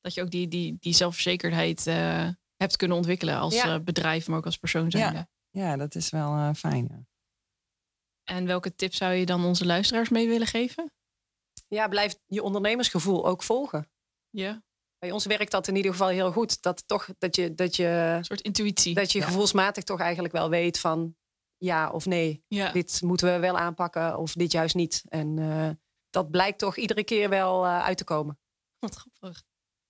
Dat 0.00 0.14
je 0.14 0.22
ook 0.22 0.30
die, 0.30 0.48
die, 0.48 0.76
die 0.80 0.94
zelfverzekerdheid 0.94 1.86
eh, 1.86 2.28
hebt 2.56 2.76
kunnen 2.76 2.96
ontwikkelen 2.96 3.36
als 3.38 3.54
Ja. 3.54 3.74
eh, 3.74 3.80
bedrijf, 3.80 4.28
maar 4.28 4.38
ook 4.38 4.44
als 4.44 4.56
persoon 4.58 4.90
zijnde. 4.90 5.28
Ja, 5.50 5.76
dat 5.76 5.94
is 5.94 6.10
wel 6.10 6.34
eh, 6.34 6.50
fijn. 6.54 7.08
En 8.24 8.46
welke 8.46 8.74
tips 8.74 8.96
zou 8.96 9.12
je 9.12 9.26
dan 9.26 9.44
onze 9.44 9.66
luisteraars 9.66 10.08
mee 10.08 10.28
willen 10.28 10.46
geven? 10.46 10.92
Ja, 11.68 11.88
blijf 11.88 12.14
je 12.26 12.42
ondernemersgevoel 12.42 13.26
ook 13.26 13.42
volgen. 13.42 13.90
Ja, 14.30 14.62
Bij 14.98 15.10
ons 15.10 15.24
werkt 15.26 15.50
dat 15.50 15.68
in 15.68 15.76
ieder 15.76 15.90
geval 15.90 16.08
heel 16.08 16.32
goed. 16.32 16.62
Dat, 16.62 16.82
toch, 16.88 17.08
dat 17.18 17.36
je, 17.36 17.54
dat 17.54 17.76
je, 17.76 17.86
een 17.86 18.24
soort 18.24 18.40
intuïtie. 18.40 18.94
dat 18.94 19.12
je 19.12 19.18
Ja. 19.18 19.24
gevoelsmatig 19.26 19.84
toch 19.84 20.00
eigenlijk 20.00 20.32
wel 20.34 20.48
weet 20.50 20.78
van 20.78 21.16
ja 21.56 21.90
of 21.90 22.06
nee. 22.06 22.44
ja. 22.48 22.72
Dit 22.72 23.02
moeten 23.02 23.32
we 23.32 23.38
wel 23.38 23.58
aanpakken 23.58 24.18
of 24.18 24.32
dit 24.32 24.52
juist 24.52 24.74
niet. 24.74 25.02
En 25.08 25.38
eh, 25.38 25.70
dat 26.10 26.30
blijkt 26.30 26.58
toch 26.58 26.76
iedere 26.76 27.04
keer 27.04 27.28
wel 27.28 27.64
eh, 27.64 27.84
uit 27.84 27.96
te 27.98 28.04
komen. 28.04 28.38
Wat 28.78 28.94
grappig. 28.96 29.42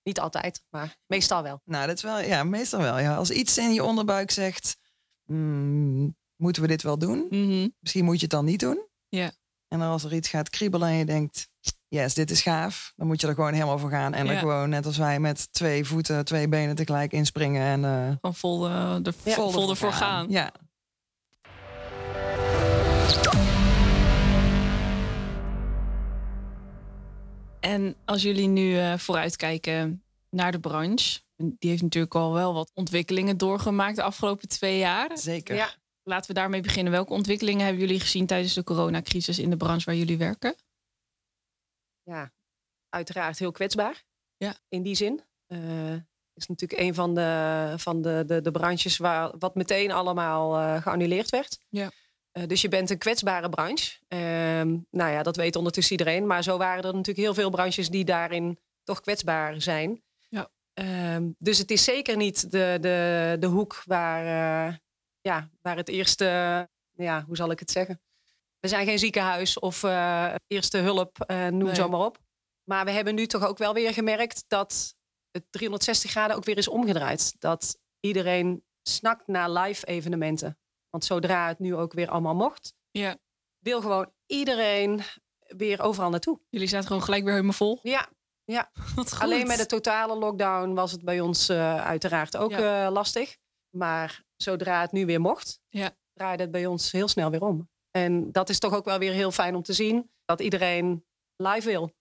Niet 0.03 0.21
altijd, 0.21 0.63
maar 0.69 0.97
meestal 1.07 1.43
wel. 1.43 1.61
Nou, 1.65 1.87
dat 1.87 1.97
is 1.97 2.03
wel, 2.03 2.19
ja, 2.21 2.45
meestal 2.45 2.81
wel. 2.81 2.99
Ja. 2.99 3.17
Als 3.17 3.31
iets 3.31 3.59
in 3.59 3.73
je 3.73 3.85
onderbuik 3.85 4.31
zegt, 4.31 4.77
"Hmm, 5.25 6.17
moeten 6.41 6.63
we 6.63 6.69
dit 6.69 6.83
wel 6.83 6.99
doen? 6.99 7.27
Mhm. 7.31 7.69
Misschien 7.81 8.05
moet 8.05 8.17
je 8.17 8.21
het 8.21 8.31
dan 8.31 8.45
niet 8.45 8.61
doen. 8.61 8.87
Ja. 9.09 9.33
En 9.69 9.81
als 9.81 10.05
er 10.05 10.15
iets 10.15 10.29
gaat 10.29 10.51
kriebelen 10.51 10.89
en 10.89 10.95
je 10.95 11.05
denkt, 11.05 11.49
yes, 11.89 12.15
dit 12.15 12.31
is 12.31 12.43
gaaf, 12.43 12.93
dan 12.97 13.07
moet 13.07 13.21
je 13.21 13.27
er 13.27 13.35
gewoon 13.35 13.53
helemaal 13.53 13.79
voor 13.79 13.91
gaan. 13.91 14.15
En 14.15 14.29
er 14.29 14.39
gewoon, 14.39 14.69
net 14.69 14.87
als 14.87 14.97
wij, 14.97 15.21
met 15.21 15.53
twee 15.53 15.85
voeten, 15.85 16.25
twee 16.25 16.49
benen 16.49 16.75
tegelijk 16.75 17.13
inspringen 17.13 17.63
en 17.63 17.85
eh 17.85 18.17
Gewoon 18.21 18.35
vol, 18.35 18.67
eh, 18.67 18.97
de, 19.03 19.13
Ja, 19.25 19.35
vol, 19.35 19.47
ervoor 19.47 19.71
ervoor 19.71 19.93
gaan. 19.93 20.27
Ja. 20.31 20.53
En 27.61 27.97
als 28.05 28.23
jullie 28.23 28.49
nu 28.49 28.79
eh, 28.79 28.99
vooruitkijken 28.99 30.03
naar 30.31 30.53
de 30.53 30.61
branche. 30.61 31.21
Die 31.37 31.71
heeft 31.71 31.83
natuurlijk 31.83 32.15
al 32.15 32.33
wel 32.33 32.55
wat 32.55 32.71
ontwikkelingen 32.75 33.37
doorgemaakt 33.37 33.97
de 33.97 34.03
afgelopen 34.03 34.49
twee 34.49 34.79
jaar. 34.79 35.19
Zeker. 35.19 35.57
Ja. 35.57 35.69
Laten 36.03 36.35
we 36.35 36.41
daarmee 36.41 36.61
beginnen. 36.61 36.93
Welke 36.93 37.13
ontwikkelingen 37.13 37.65
hebben 37.65 37.81
jullie 37.81 38.01
gezien 38.01 38.27
tijdens 38.27 38.55
de 38.55 38.65
coronacrisis 38.65 39.39
in 39.39 39.51
de 39.51 39.57
branche 39.57 39.85
waar 39.85 39.95
jullie 39.95 40.19
werken? 40.19 40.55
ja, 42.03 42.33
uiteraard 42.89 43.39
heel 43.39 43.53
kwetsbaar. 43.53 44.05
Ja. 44.37 44.55
In 44.69 44.83
die 44.83 44.95
zin. 44.95 45.23
Eh 45.47 45.97
is 46.41 46.47
natuurlijk 46.47 46.81
een 46.81 46.95
van 46.95 47.15
de, 47.15 47.73
van 47.77 48.03
de, 48.03 48.23
de, 48.27 48.41
de 48.41 48.51
branches 48.51 48.97
waar 48.97 49.33
wat 49.39 49.55
meteen 49.55 49.91
allemaal 49.91 50.59
eh, 50.59 50.83
geannuleerd 50.83 51.31
werd. 51.31 51.59
Ja. 51.69 51.91
Eh, 52.31 52.47
dus 52.47 52.61
je 52.61 52.69
bent 52.69 52.91
een 52.91 52.99
kwetsbare 52.99 53.49
branche. 53.49 53.99
Ehm, 54.09 54.77
nou 54.91 55.11
ja, 55.11 55.23
dat 55.23 55.37
weet 55.37 55.57
ondertussen 55.57 55.99
iedereen. 55.99 56.27
Maar 56.27 56.43
zo 56.43 56.59
waren 56.59 56.85
er 56.85 56.95
natuurlijk 56.95 57.27
heel 57.27 57.35
veel 57.35 57.51
branches 57.51 57.89
die 57.89 58.05
daarin 58.05 58.59
toch 58.85 59.01
kwetsbaar 59.01 59.63
zijn. 59.63 60.03
Ja. 60.29 60.51
Ehm, 60.73 61.29
dus 61.39 61.59
het 61.59 61.71
is 61.71 61.85
zeker 61.85 62.17
niet 62.17 62.51
de, 62.51 62.79
de, 62.81 63.37
de 63.41 63.47
hoek 63.47 63.83
waar, 63.87 64.81
ja, 65.21 65.51
waar 65.63 65.77
het 65.77 65.89
eerste, 65.89 66.25
ja, 66.93 67.25
hoe 67.27 67.37
zal 67.37 67.51
ik 67.51 67.59
het 67.59 67.71
zeggen? 67.71 68.01
We 68.61 68.69
zijn 68.69 68.87
geen 68.87 68.99
ziekenhuis 68.99 69.59
of 69.59 69.83
eh, 69.83 70.35
eerste 70.47 70.79
hulp, 70.79 71.21
eh, 71.21 71.47
noem 71.47 71.65
Nee. 71.65 71.75
zo 71.75 71.89
maar 71.89 72.01
op. 72.01 72.19
Maar 72.65 72.85
we 72.85 72.91
hebben 72.91 73.15
nu 73.15 73.27
toch 73.27 73.45
ook 73.47 73.59
wel 73.59 73.75
weer 73.75 73.93
gemerkt 73.93 74.45
dat 74.49 74.95
het 75.31 75.45
360 75.51 76.11
graden 76.11 76.37
ook 76.37 76.45
weer 76.45 76.57
is 76.59 76.69
omgedraaid. 76.69 77.35
Dat 77.39 77.79
iedereen 78.01 78.65
snakt 78.83 79.27
naar 79.27 79.51
live 79.51 79.87
evenementen. 79.87 80.59
Want 80.91 81.05
zodra 81.05 81.49
het 81.49 81.59
nu 81.59 81.75
ook 81.75 81.93
weer 81.93 82.09
allemaal 82.11 82.35
mocht, 82.35 82.75
Ja. 82.91 83.17
wil 83.59 83.81
gewoon 83.81 84.13
iedereen 84.27 85.01
weer 85.57 85.81
overal 85.83 86.11
naartoe. 86.11 86.41
Jullie 86.49 86.69
zaten 86.69 86.87
gewoon 86.87 87.03
gelijk 87.03 87.23
weer 87.23 87.33
helemaal 87.33 87.53
vol. 87.53 87.79
Ja, 87.83 88.09
goed. 88.95 89.19
alleen 89.21 89.47
met 89.47 89.59
de 89.59 89.67
totale 89.67 90.17
lockdown 90.17 90.75
was 90.75 90.93
het 90.93 91.05
bij 91.05 91.21
ons 91.21 91.49
eh, 91.49 91.85
uiteraard 91.85 92.37
ook 92.37 92.51
Ja. 92.51 92.87
eh, 92.87 92.93
lastig. 92.93 93.37
Maar 93.77 94.23
zodra 94.43 94.81
het 94.81 94.93
nu 94.93 95.07
weer 95.07 95.21
mocht, 95.21 95.61
Ja. 95.69 95.97
draaide 96.13 96.43
het 96.43 96.53
bij 96.53 96.67
ons 96.67 96.93
heel 96.93 97.09
snel 97.09 97.31
weer 97.31 97.43
om. 97.43 97.69
En 97.91 98.33
dat 98.33 98.49
is 98.49 98.59
toch 98.59 98.75
ook 98.75 98.85
wel 98.85 98.99
weer 98.99 99.13
heel 99.13 99.31
fijn 99.33 99.55
om 99.55 99.63
te 99.63 99.73
zien. 99.73 100.11
Dat 100.25 100.41
iedereen 100.41 101.05
live 101.37 101.69
wil 101.69 101.93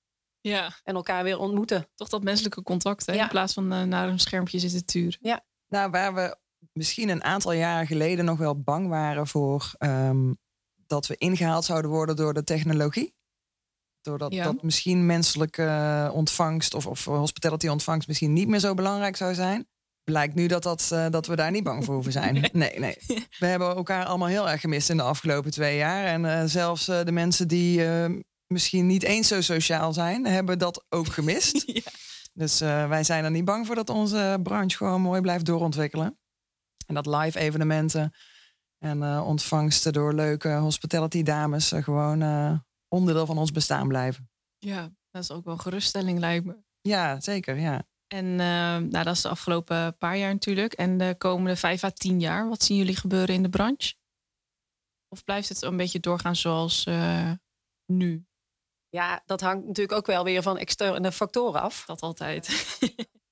Ja, 0.42 0.74
en 0.84 0.96
elkaar 0.96 1.24
weer 1.24 1.38
ontmoeten. 1.40 1.88
toch 1.96 2.10
dat 2.10 2.24
menselijke 2.24 2.64
contact. 2.64 3.06
Hè? 3.06 3.14
Ja. 3.14 3.24
In 3.24 3.30
plaats 3.30 3.54
van 3.54 3.72
eh, 3.72 3.84
naar 3.84 4.08
een 4.10 4.20
schermpje 4.20 4.60
zitten 4.60 4.86
turen. 4.86 5.44
Nou, 5.68 5.90
waar 5.92 6.14
we 6.14 6.38
misschien 6.74 7.10
een 7.10 7.24
aantal 7.24 7.52
jaren 7.52 7.88
geleden 7.88 8.26
nog 8.26 8.38
wel 8.38 8.60
bang 8.62 8.88
waren 8.88 9.28
voor 9.28 9.72
ehm, 9.78 10.34
dat 10.88 11.08
we 11.08 11.16
ingehaald 11.18 11.66
zouden 11.66 11.92
worden 11.92 12.16
door 12.16 12.34
de 12.34 12.44
technologie. 12.44 13.14
Doordat 14.02 14.34
Ja. 14.34 14.44
dat 14.44 14.64
misschien 14.64 15.06
menselijke 15.06 15.64
eh, 15.64 16.12
ontvangst 16.14 16.74
of, 16.74 16.88
of 16.88 17.06
hospitality 17.06 17.68
ontvangst 17.68 18.08
misschien 18.08 18.34
niet 18.34 18.48
meer 18.48 18.60
zo 18.60 18.74
belangrijk 18.74 19.16
zou 19.16 19.34
zijn. 19.34 19.68
Blijkt 20.10 20.36
nu 20.36 20.48
dat, 20.48 20.64
dat, 20.64 20.90
eh, 20.92 21.10
dat 21.10 21.28
we 21.28 21.36
daar 21.36 21.52
niet 21.52 21.64
bang 21.64 21.86
voor 21.86 21.94
hoeven 21.94 22.12
zijn. 22.12 22.50
Nee, 22.52 22.80
nee. 22.80 22.98
We 23.40 23.46
hebben 23.46 23.76
elkaar 23.76 24.06
allemaal 24.06 24.28
heel 24.28 24.50
erg 24.50 24.62
gemist 24.62 24.90
in 24.90 24.98
de 24.98 25.04
afgelopen 25.04 25.52
twee 25.52 25.78
jaar. 25.78 26.06
En 26.06 26.26
eh, 26.26 26.44
zelfs 26.46 26.88
eh, 26.88 27.04
de 27.04 27.12
mensen 27.12 27.48
die 27.48 27.82
misschien 28.48 28.86
niet 28.86 29.04
eens 29.04 29.28
zo 29.28 29.42
sociaal 29.42 29.94
zijn, 29.94 30.26
hebben 30.26 30.60
dat 30.60 30.86
ook 30.90 31.08
gemist. 31.08 31.64
Ja. 31.84 31.92
Dus 32.34 32.60
wij 32.60 33.04
zijn 33.04 33.24
er 33.24 33.32
niet 33.32 33.46
bang 33.46 33.66
voor 33.66 33.76
dat 33.76 33.90
onze 33.90 34.40
branche 34.44 34.78
gewoon 34.78 35.02
mooi 35.02 35.22
blijft 35.22 35.46
doorontwikkelen. 35.46 36.20
En 36.88 36.96
dat 36.96 37.06
live 37.06 37.40
evenementen 37.40 38.14
en 38.78 39.04
ontvangsten 39.22 39.94
door 39.94 40.14
leuke 40.14 40.50
hospitality 40.50 41.24
dames 41.24 41.72
gewoon 41.76 42.24
onderdeel 42.88 43.26
van 43.26 43.38
ons 43.38 43.52
bestaan 43.52 43.88
blijven. 43.88 44.30
ja, 44.58 44.90
dat 45.12 45.24
is 45.24 45.32
ook 45.32 45.46
wel 45.46 45.58
geruststelling 45.58 46.20
lijkt 46.20 46.46
me. 46.46 46.58
Ja, 46.82 47.20
zeker. 47.20 47.60
Ja. 47.60 47.84
En 48.10 48.26
eh, 48.40 48.78
nou, 48.78 49.04
dat 49.04 49.08
is 49.16 49.22
de 49.22 49.30
afgelopen 49.30 49.98
paar 49.98 50.18
jaar 50.18 50.34
natuurlijk. 50.34 50.74
En 50.74 50.98
de 50.98 51.16
komende 51.18 51.56
vijf 51.56 51.84
à 51.84 51.90
tien 51.92 52.20
jaar, 52.20 52.50
wat 52.50 52.64
zien 52.64 52.78
jullie 52.78 52.96
gebeuren 52.96 53.36
in 53.36 53.44
de 53.44 53.50
branche? 53.50 53.94
Of 55.10 55.24
blijft 55.24 55.50
het 55.50 55.62
een 55.62 55.78
beetje 55.78 56.00
doorgaan 56.00 56.36
zoals 56.36 56.86
eh, 56.86 57.32
nu? 57.86 58.26
Ja, 58.90 59.22
dat 59.26 59.42
hangt 59.42 59.66
natuurlijk 59.68 59.98
ook 59.98 60.06
wel 60.06 60.24
weer 60.24 60.42
van 60.42 60.58
externe 60.58 61.12
factoren 61.12 61.62
af. 61.62 61.86
Dat 61.86 62.02
altijd. 62.02 62.78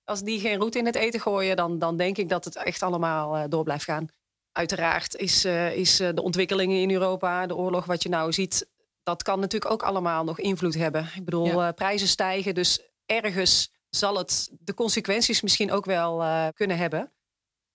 Als 0.03 0.21
die 0.21 0.39
geen 0.39 0.57
roet 0.59 0.75
in 0.75 0.85
het 0.85 0.95
eten 0.95 1.19
gooien, 1.19 1.55
dan, 1.55 1.79
dan 1.79 1.97
denk 1.97 2.17
ik 2.17 2.29
dat 2.29 2.45
het 2.45 2.55
echt 2.55 2.83
allemaal 2.83 3.35
eh, 3.37 3.43
door 3.49 3.63
blijft 3.63 3.83
gaan. 3.83 4.07
Uiteraard 4.51 5.15
is, 5.15 5.45
eh, 5.45 5.75
is 5.75 5.99
eh, 5.99 6.09
de 6.13 6.21
ontwikkelingen 6.21 6.81
in 6.81 6.91
Europa, 6.91 7.45
de 7.47 7.55
oorlog 7.55 7.85
wat 7.85 8.03
je 8.03 8.09
nou 8.09 8.33
ziet, 8.33 8.67
dat 9.03 9.23
kan 9.23 9.39
natuurlijk 9.39 9.71
ook 9.71 9.83
allemaal 9.83 10.23
nog 10.23 10.39
invloed 10.39 10.73
hebben. 10.73 11.09
Ik 11.15 11.25
bedoel, 11.25 11.45
Ja. 11.45 11.67
eh, 11.67 11.73
prijzen 11.73 12.07
stijgen, 12.07 12.53
dus 12.55 12.81
ergens 13.05 13.71
zal 13.89 14.17
het 14.17 14.49
de 14.59 14.73
consequenties 14.73 15.41
misschien 15.41 15.71
ook 15.71 15.85
wel 15.85 16.21
eh, 16.21 16.47
kunnen 16.53 16.77
hebben. 16.77 17.11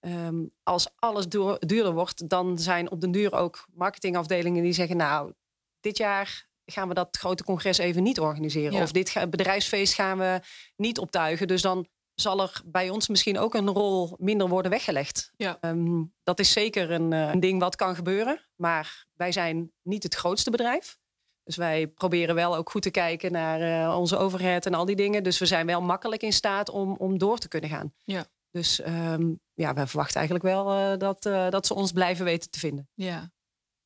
Ehm, 0.01 0.45
als 0.63 0.89
alles 0.95 1.29
duur- 1.29 1.59
duurder 1.59 1.93
wordt, 1.93 2.29
dan 2.29 2.59
zijn 2.59 2.91
op 2.91 3.01
den 3.01 3.11
duur 3.11 3.33
ook 3.35 3.67
marketingafdelingen 3.75 4.63
die 4.63 4.73
zeggen, 4.73 4.97
nou, 4.97 5.33
dit 5.81 5.97
jaar 5.97 6.49
gaan 6.67 6.89
we 6.89 6.95
dat 6.95 7.17
grote 7.17 7.45
congres 7.45 7.79
even 7.79 8.03
niet 8.03 8.21
organiseren. 8.21 8.73
Ja. 8.73 8.83
Of 8.83 8.93
dit 8.93 9.11
ga- 9.11 9.27
bedrijfsfeest 9.27 9.95
gaan 9.95 10.19
we 10.19 10.41
niet 10.77 10.99
optuigen. 10.99 11.47
Dus 11.49 11.63
dan 11.63 11.87
zal 12.15 12.41
er 12.43 12.61
bij 12.65 12.91
ons 12.91 13.09
misschien 13.09 13.39
ook 13.39 13.55
een 13.55 13.69
rol 13.69 14.17
minder 14.19 14.49
worden 14.49 14.71
weggelegd. 14.71 15.33
Ja. 15.37 15.59
Ehm, 15.61 16.03
dat 16.23 16.39
is 16.39 16.53
zeker 16.53 16.91
een, 16.91 17.13
eh, 17.13 17.29
een 17.33 17.41
ding 17.41 17.61
wat 17.61 17.77
kan 17.77 17.95
gebeuren. 17.95 18.49
Maar 18.57 19.07
wij 19.13 19.33
zijn 19.33 19.73
niet 19.83 20.03
het 20.03 20.15
grootste 20.15 20.51
bedrijf. 20.51 20.99
Dus 21.45 21.57
wij 21.57 21.87
proberen 21.87 22.35
wel 22.35 22.57
ook 22.57 22.71
goed 22.71 22.83
te 22.83 22.91
kijken 22.91 23.33
naar 23.33 23.61
eh, 23.61 23.99
onze 23.99 24.17
overhead 24.17 24.67
en 24.67 24.75
al 24.75 24.85
die 24.85 24.97
dingen. 24.97 25.23
Dus 25.23 25.39
we 25.39 25.47
zijn 25.47 25.67
wel 25.67 25.83
makkelijk 25.83 26.23
in 26.23 26.33
staat 26.33 26.69
om, 26.71 26.97
om 26.97 27.19
door 27.19 27.39
te 27.39 27.49
kunnen 27.49 27.71
gaan. 27.71 27.95
Ja. 28.05 28.27
Dus 28.51 28.81
ehm, 28.81 29.33
ja, 29.55 29.75
wij 29.75 29.87
verwachten 29.87 30.17
eigenlijk 30.17 30.45
wel 30.45 30.71
eh, 30.71 30.99
dat, 30.99 31.27
eh, 31.27 31.51
dat 31.51 31.67
ze 31.67 31.75
ons 31.75 31.93
blijven 31.93 32.25
weten 32.25 32.51
te 32.51 32.59
vinden. 32.59 32.89
Ja. 32.95 33.33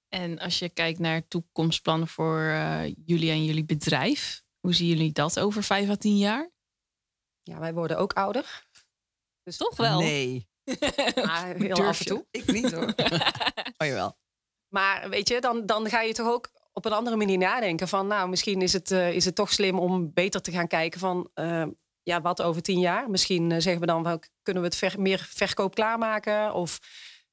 En 0.09 0.39
als 0.39 0.59
je 0.59 0.69
kijkt 0.69 0.99
naar 0.99 1.29
toekomstplannen 1.29 2.09
voor 2.09 2.41
eh, 2.41 2.95
jullie 3.05 3.31
en 3.31 3.45
jullie 3.45 3.65
bedrijf, 3.65 4.43
hoe 4.61 4.75
zien 4.75 4.89
jullie 4.89 5.13
dat 5.13 5.39
over 5.41 5.63
vijf 5.63 5.89
à 5.89 5.97
tien 5.97 6.17
jaar? 6.17 6.51
Ja, 7.43 7.59
wij 7.59 7.75
worden 7.75 7.99
ook 7.99 8.13
ouder. 8.13 8.67
Dus 9.43 9.57
Toch 9.57 9.77
wel? 9.77 9.99
Nee, 9.99 10.49
Maar 11.27 11.55
heel 11.55 11.75
Durf 11.75 11.89
af 11.89 12.01
en 12.01 12.05
je? 12.05 12.11
toe. 12.11 12.27
ik 12.31 12.53
niet 12.53 12.73
hoor. 12.73 12.95
oh 13.79 13.87
jawel. 13.87 14.19
Maar 14.69 15.09
weet 15.09 15.29
je, 15.29 15.41
dan, 15.41 15.67
dan 15.67 15.89
ga 15.89 16.01
je 16.01 16.15
toch 16.15 16.29
ook 16.29 16.51
op 16.77 16.85
een 16.85 16.93
andere 16.93 17.17
manier 17.17 17.39
nadenken 17.39 17.89
van, 17.89 18.07
nou, 18.07 18.29
misschien 18.29 18.63
is 18.63 18.73
het, 18.73 18.91
eh, 18.91 19.13
is 19.13 19.25
het 19.25 19.35
toch 19.35 19.53
slim 19.53 19.79
om 19.79 20.13
beter 20.13 20.41
te 20.41 20.51
gaan 20.51 20.67
kijken 20.67 21.01
van, 21.01 21.31
eh, 21.35 21.65
ja, 22.03 22.21
wat 22.21 22.43
over 22.43 22.63
tien 22.63 22.79
jaar? 22.79 23.11
Misschien 23.11 23.53
eh, 23.53 23.61
zeggen 23.61 23.81
we 23.81 23.87
dan, 23.87 24.03
wel, 24.03 24.19
kunnen 24.43 24.63
we 24.63 24.69
het 24.69 24.79
ver- 24.79 25.01
meer 25.01 25.27
verkoop 25.31 25.75
klaarmaken? 25.75 26.55
Of 26.55 26.79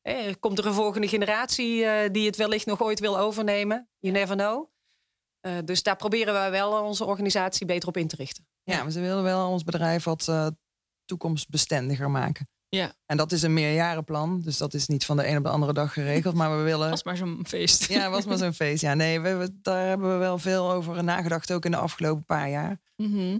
eh, 0.02 0.34
komt 0.40 0.58
er 0.60 0.66
een 0.66 0.74
volgende 0.74 1.08
generatie 1.08 1.86
die 2.12 2.26
het 2.26 2.36
wellicht 2.36 2.66
nog 2.66 2.82
ooit 2.82 3.00
wil 3.00 3.20
overnemen? 3.20 3.90
You 4.00 4.14
never 4.14 4.36
know. 4.36 4.72
Dus 5.66 5.84
daar 5.84 5.96
proberen 5.96 6.34
wij 6.34 6.52
wel 6.52 6.84
onze 6.84 7.06
organisatie 7.06 7.66
beter 7.66 7.88
op 7.88 7.98
in 7.98 8.08
te 8.08 8.16
richten. 8.16 8.48
Ja, 8.64 8.90
ze 8.90 9.00
willen 9.00 9.24
wel 9.24 9.50
ons 9.50 9.64
bedrijf 9.64 10.04
wat 10.04 10.32
toekomstbestendiger 11.06 12.12
maken. 12.12 12.48
Ja. 12.76 12.94
En 13.06 13.18
dat 13.18 13.32
is 13.32 13.42
een 13.42 13.54
meerjarenplan. 13.54 14.42
Dus 14.42 14.58
dat 14.58 14.74
is 14.74 14.88
niet 14.88 15.06
van 15.06 15.18
de 15.18 15.28
een 15.28 15.38
op 15.38 15.44
de 15.44 15.50
andere 15.50 15.74
dag 15.74 15.94
geregeld. 15.94 16.36
Maar 16.36 16.58
we 16.58 16.64
willen. 16.72 16.90
Was 16.90 17.04
maar 17.04 17.18
zo'n 17.18 17.44
feest. 17.48 17.86
Ja, 17.86 18.10
was 18.10 18.26
maar 18.26 18.38
zo'n 18.38 18.54
feest. 18.54 18.82
Ja, 18.82 18.94
nee, 18.94 19.20
we, 19.20 19.36
we- 19.36 19.60
daar 19.62 19.88
hebben 19.88 20.12
we 20.12 20.18
wel 20.18 20.38
veel 20.38 20.72
over 20.72 21.04
nagedacht. 21.04 21.52
Ook 21.52 21.66
in 21.66 21.72
de 21.72 21.78
afgelopen 21.78 22.26
paar 22.26 22.50
jaar. 22.50 22.80
Mhm. 22.96 23.38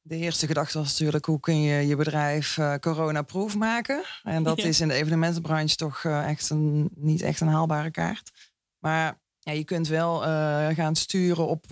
De 0.00 0.16
eerste 0.16 0.46
gedachte 0.46 0.78
was 0.78 0.88
natuurlijk 0.88 1.24
hoe 1.24 1.40
kun 1.40 1.60
je 1.60 1.86
je 1.86 1.96
bedrijf 1.96 2.58
eh 2.58 2.74
corona-proof 2.74 3.56
maken. 3.56 4.02
En 4.22 4.42
dat 4.42 4.60
Ja. 4.60 4.68
is 4.68 4.80
in 4.80 4.88
de 4.88 4.94
evenementenbranche 4.94 5.76
toch 5.76 6.04
eh, 6.04 6.28
echt 6.28 6.50
een, 6.50 6.90
niet 6.94 7.22
echt 7.22 7.40
een 7.40 7.48
haalbare 7.48 7.90
kaart. 7.90 8.30
Maar 8.78 9.20
ja, 9.38 9.52
je 9.52 9.64
kunt 9.64 9.88
wel 9.88 10.24
eh, 10.24 10.66
gaan 10.68 10.96
sturen 10.96 11.46
op, 11.46 11.64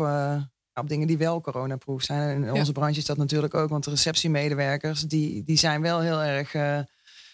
op 0.75 0.89
dingen 0.89 1.07
die 1.07 1.19
wel 1.19 1.41
coronaproof 1.41 2.03
zijn. 2.03 2.29
En 2.29 2.37
in 2.43 2.45
Ja. 2.45 2.53
onze 2.53 2.73
branche 2.73 2.99
is 2.99 3.05
dat 3.05 3.17
natuurlijk 3.17 3.55
ook, 3.55 3.69
want 3.69 3.85
de 3.85 3.91
receptiemedewerkers 3.91 5.01
die, 5.01 5.45
die 5.45 5.57
zijn 5.59 5.81
wel 5.81 6.01
heel 6.01 6.23
erg 6.23 6.55
eh, 6.55 6.79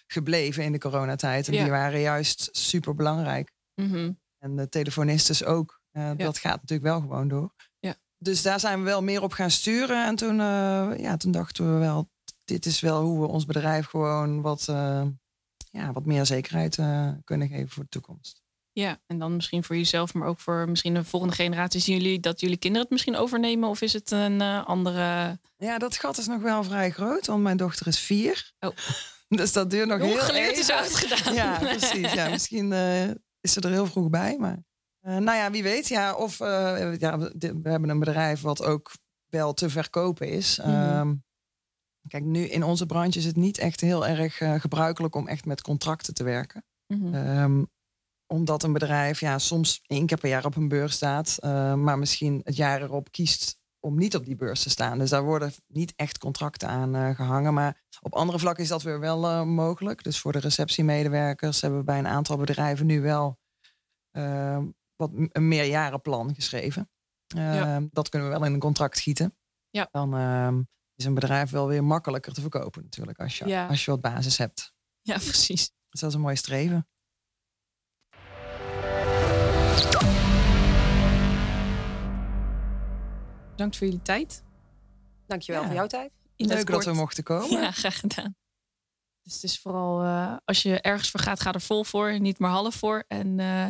gebleven 0.07 0.65
in 0.65 0.73
de 0.73 0.79
coronatijd. 0.79 1.49
En 1.49 1.55
Ja. 1.55 1.63
die 1.63 1.71
waren 1.71 2.01
juist 2.01 2.49
super 2.53 2.95
belangrijk. 2.95 3.53
Mhm. 3.75 4.13
En 4.39 4.57
de 4.57 4.69
telefonisten 4.69 5.47
ook. 5.47 5.81
Eh, 5.91 6.11
Dat 6.17 6.39
gaat 6.39 6.61
natuurlijk 6.61 6.89
wel 6.91 7.01
gewoon 7.01 7.29
door. 7.29 7.55
Ja. 7.79 7.95
Dus 8.19 8.43
daar 8.43 8.61
zijn 8.61 8.79
we 8.79 8.85
wel 8.85 9.03
meer 9.03 9.23
op 9.23 9.33
gaan 9.33 9.51
sturen. 9.51 10.07
En 10.07 10.17
toen, 10.17 10.41
eh, 10.41 10.91
ja, 10.99 11.17
toen 11.17 11.33
dachten 11.33 11.73
we 11.73 11.79
wel, 11.79 12.11
dit 12.45 12.67
is 12.67 12.81
wel 12.81 13.03
hoe 13.03 13.21
we 13.21 13.27
ons 13.27 13.45
bedrijf 13.45 13.87
gewoon 13.87 14.41
wat, 14.41 14.65
ja, 15.73 15.93
wat 15.93 16.05
meer 16.07 16.27
zekerheid 16.27 16.75
kunnen 17.25 17.49
geven 17.49 17.69
voor 17.69 17.83
de 17.83 17.89
toekomst. 17.89 18.40
Ja, 18.81 18.99
en 19.07 19.19
dan 19.19 19.35
misschien 19.35 19.65
voor 19.65 19.77
jezelf, 19.77 20.15
maar 20.15 20.29
ook 20.29 20.41
voor 20.41 20.69
misschien 20.69 20.95
de 20.95 21.05
volgende 21.05 21.35
generatie. 21.35 21.81
Zien 21.81 21.97
jullie 21.97 22.21
dat 22.21 22.41
jullie 22.41 22.57
kinderen 22.57 22.83
het 22.83 22.93
misschien 22.93 23.17
overnemen? 23.17 23.69
Of 23.69 23.81
is 23.81 23.93
het 23.93 24.11
een 24.11 24.41
eh, 24.41 24.67
andere... 24.67 25.39
Ja, 25.57 25.79
dat 25.79 25.97
gat 25.97 26.19
is 26.19 26.27
nog 26.27 26.43
wel 26.43 26.65
vrij 26.65 26.91
groot, 26.91 27.27
want 27.27 27.43
mijn 27.43 27.57
dochter 27.57 27.87
is 27.87 27.99
vier. 27.99 28.53
Oh. 28.61 28.77
Dus 29.29 29.53
dat 29.53 29.71
duurt 29.71 29.89
nog 29.89 29.99
Jong 29.99 30.11
heel 30.11 30.21
geleerd 30.21 30.51
even. 30.51 30.61
is 30.61 30.71
oud 30.71 30.95
gedaan. 30.95 31.35
Ja, 31.35 31.59
precies. 31.77 32.13
Ja, 32.13 32.29
misschien 32.29 32.73
eh, 32.73 33.09
is 33.41 33.53
ze 33.53 33.61
er 33.61 33.71
heel 33.71 33.87
vroeg 33.87 34.11
bij. 34.11 34.37
Maar 34.39 34.59
eh, 35.01 35.17
nou 35.17 35.39
ja, 35.39 35.51
wie 35.51 35.63
weet. 35.63 35.89
Ja, 35.89 36.15
of 36.15 36.39
ja, 36.39 37.19
we, 37.19 37.61
hebben 37.63 37.89
een 37.89 37.99
bedrijf 37.99 38.41
wat 38.41 38.63
ook 38.63 38.93
wel 39.29 39.55
te 39.55 39.71
verkopen 39.71 40.29
is. 40.29 40.59
Mhm. 40.59 40.69
Ehm, 40.69 41.15
kijk, 42.09 42.25
nu 42.25 42.45
in 42.45 42.63
onze 42.63 42.87
branche 42.87 43.19
is 43.19 43.25
het 43.25 43.37
niet 43.37 43.59
echt 43.59 43.81
heel 43.81 44.07
erg 44.07 44.41
gebruikelijk 44.61 45.15
om 45.15 45.29
echt 45.29 45.45
met 45.45 45.63
contracten 45.63 46.15
te 46.15 46.25
werken. 46.25 46.65
Ehm, 47.13 47.63
omdat 48.33 48.63
een 48.63 48.73
bedrijf 48.73 49.21
ja, 49.21 49.39
soms 49.39 49.81
één 49.87 50.07
keer 50.07 50.19
per 50.19 50.29
jaar 50.29 50.45
op 50.45 50.57
een 50.57 50.69
beurs 50.69 50.95
staat, 50.95 51.37
eh, 51.41 51.75
maar 51.75 51.99
misschien 51.99 52.41
het 52.45 52.57
jaar 52.57 52.83
erop 52.83 53.11
kiest 53.11 53.59
om 53.81 53.99
niet 53.99 54.17
op 54.17 54.25
die 54.25 54.37
beurs 54.37 54.63
te 54.63 54.71
staan. 54.71 54.99
Dus 54.99 55.11
daar 55.11 55.23
worden 55.23 55.53
niet 55.67 55.93
echt 55.97 56.19
contracten 56.19 56.69
aan 56.69 56.95
eh, 56.95 57.15
gehangen. 57.15 57.55
Maar 57.55 57.83
op 58.01 58.15
andere 58.15 58.39
vlakken 58.39 58.63
is 58.63 58.69
dat 58.69 58.83
weer 58.83 59.01
wel 59.01 59.25
eh, 59.27 59.43
mogelijk. 59.43 60.03
Dus 60.03 60.19
voor 60.19 60.33
de 60.33 60.39
receptiemedewerkers 60.39 61.61
hebben 61.61 61.79
we 61.79 61.85
bij 61.85 61.99
een 61.99 62.07
aantal 62.07 62.37
bedrijven 62.37 62.87
nu 62.87 63.01
wel 63.01 63.39
eh, 64.11 64.59
wat 64.97 65.11
een 65.15 65.49
meerjarenplan 65.49 66.35
geschreven. 66.35 66.91
Ja. 67.27 67.75
Ehm, 67.75 67.87
Dat 67.91 68.09
kunnen 68.09 68.29
we 68.29 68.35
wel 68.39 68.47
in 68.47 68.53
een 68.53 68.61
contract 68.61 69.01
gieten. 69.01 69.37
Ja. 69.71 69.89
Dan 69.91 70.15
ehm, 70.15 70.63
is 70.95 71.05
een 71.05 71.15
bedrijf 71.15 71.51
wel 71.51 71.67
weer 71.67 71.85
makkelijker 71.85 72.33
te 72.33 72.41
verkopen 72.41 72.83
natuurlijk 72.83 73.19
als 73.19 73.39
je, 73.39 73.47
Ja. 73.47 73.67
als 73.67 73.85
je 73.85 73.91
wat 73.91 74.01
basis 74.01 74.39
hebt. 74.39 74.73
Ja, 75.03 75.15
precies. 75.19 75.73
Dus 75.89 76.01
dat 76.01 76.09
is 76.09 76.15
een 76.15 76.21
mooi 76.21 76.37
streven. 76.37 76.89
Bedankt 83.61 83.79
voor 83.79 83.89
jullie 83.89 84.03
tijd. 84.05 84.45
Dankjewel 85.27 85.61
Ja. 85.61 85.67
voor 85.67 85.77
jouw 85.77 85.87
tijd. 85.87 86.13
in 86.37 86.47
Leuk 86.47 86.67
dat 86.67 86.85
we 86.85 86.93
mochten 86.93 87.25
komen. 87.25 87.51
Ja, 87.51 87.71
graag 87.71 87.99
gedaan. 88.01 88.35
Dus 89.23 89.35
het 89.35 89.43
is 89.43 89.59
vooral, 89.59 90.03
eh, 90.03 90.37
als 90.45 90.63
je 90.63 90.81
ergens 90.81 91.11
voor 91.11 91.21
gaat, 91.21 91.41
ga 91.41 91.53
er 91.53 91.61
vol 91.61 91.85
voor. 91.85 92.21
Niet 92.21 92.39
maar 92.39 92.51
half 92.51 92.75
voor. 92.75 93.05
En 93.09 93.41
eh, 93.41 93.69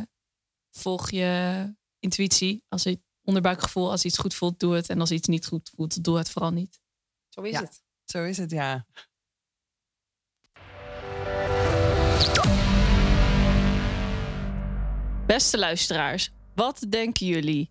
volg 0.70 1.10
je 1.10 1.74
intuïtie. 1.98 2.64
Als 2.68 2.82
je 2.82 3.00
onderbuikgevoel, 3.22 3.90
als 3.90 4.04
iets 4.04 4.18
goed 4.18 4.34
voelt, 4.34 4.58
doe 4.60 4.74
het. 4.74 4.88
En 4.88 5.00
als 5.00 5.10
iets 5.10 5.28
niet 5.28 5.46
goed 5.46 5.70
voelt, 5.74 6.04
doe 6.04 6.18
het 6.18 6.30
vooral 6.30 6.50
niet. 6.50 6.80
Zo 7.28 7.40
is 7.42 7.52
Ja. 7.52 7.60
het. 7.60 7.82
Zo 8.04 8.24
is 8.24 8.36
het, 8.38 8.50
ja. 8.50 8.86
Beste 15.26 15.58
luisteraars, 15.58 16.30
wat 16.54 16.86
denken 16.88 17.26
jullie? 17.26 17.70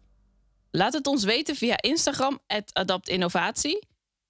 Laat 0.72 0.94
het 0.94 1.08
ons 1.08 1.24
weten 1.24 1.56
via 1.56 1.82
Instagram, 1.82 2.40
adaptinnovatie. 2.74 3.88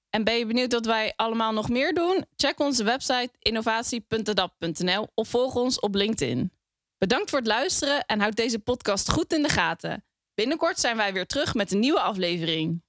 En 0.10 0.24
ben 0.24 0.38
je 0.38 0.46
benieuwd 0.46 0.74
wat 0.74 0.86
wij 0.86 1.14
allemaal 1.16 1.54
nog 1.54 1.70
meer 1.70 1.94
doen? 1.94 2.26
Check 2.36 2.60
onze 2.60 2.84
website 2.84 3.30
innovatie.adapt.nl 3.40 5.08
of 5.14 5.28
volg 5.28 5.56
ons 5.56 5.80
op 5.80 5.96
LinkedIn. 5.96 6.52
Bedankt 6.98 7.30
voor 7.30 7.40
het 7.40 7.48
luisteren 7.48 8.06
en 8.06 8.20
houd 8.20 8.36
deze 8.36 8.60
podcast 8.60 9.12
goed 9.12 9.34
in 9.34 9.42
de 9.42 9.50
gaten. 9.50 10.06
Binnenkort 10.34 10.80
zijn 10.80 10.98
wij 10.98 11.14
weer 11.14 11.26
terug 11.26 11.54
met 11.54 11.72
een 11.72 11.80
nieuwe 11.80 12.00
aflevering. 12.00 12.84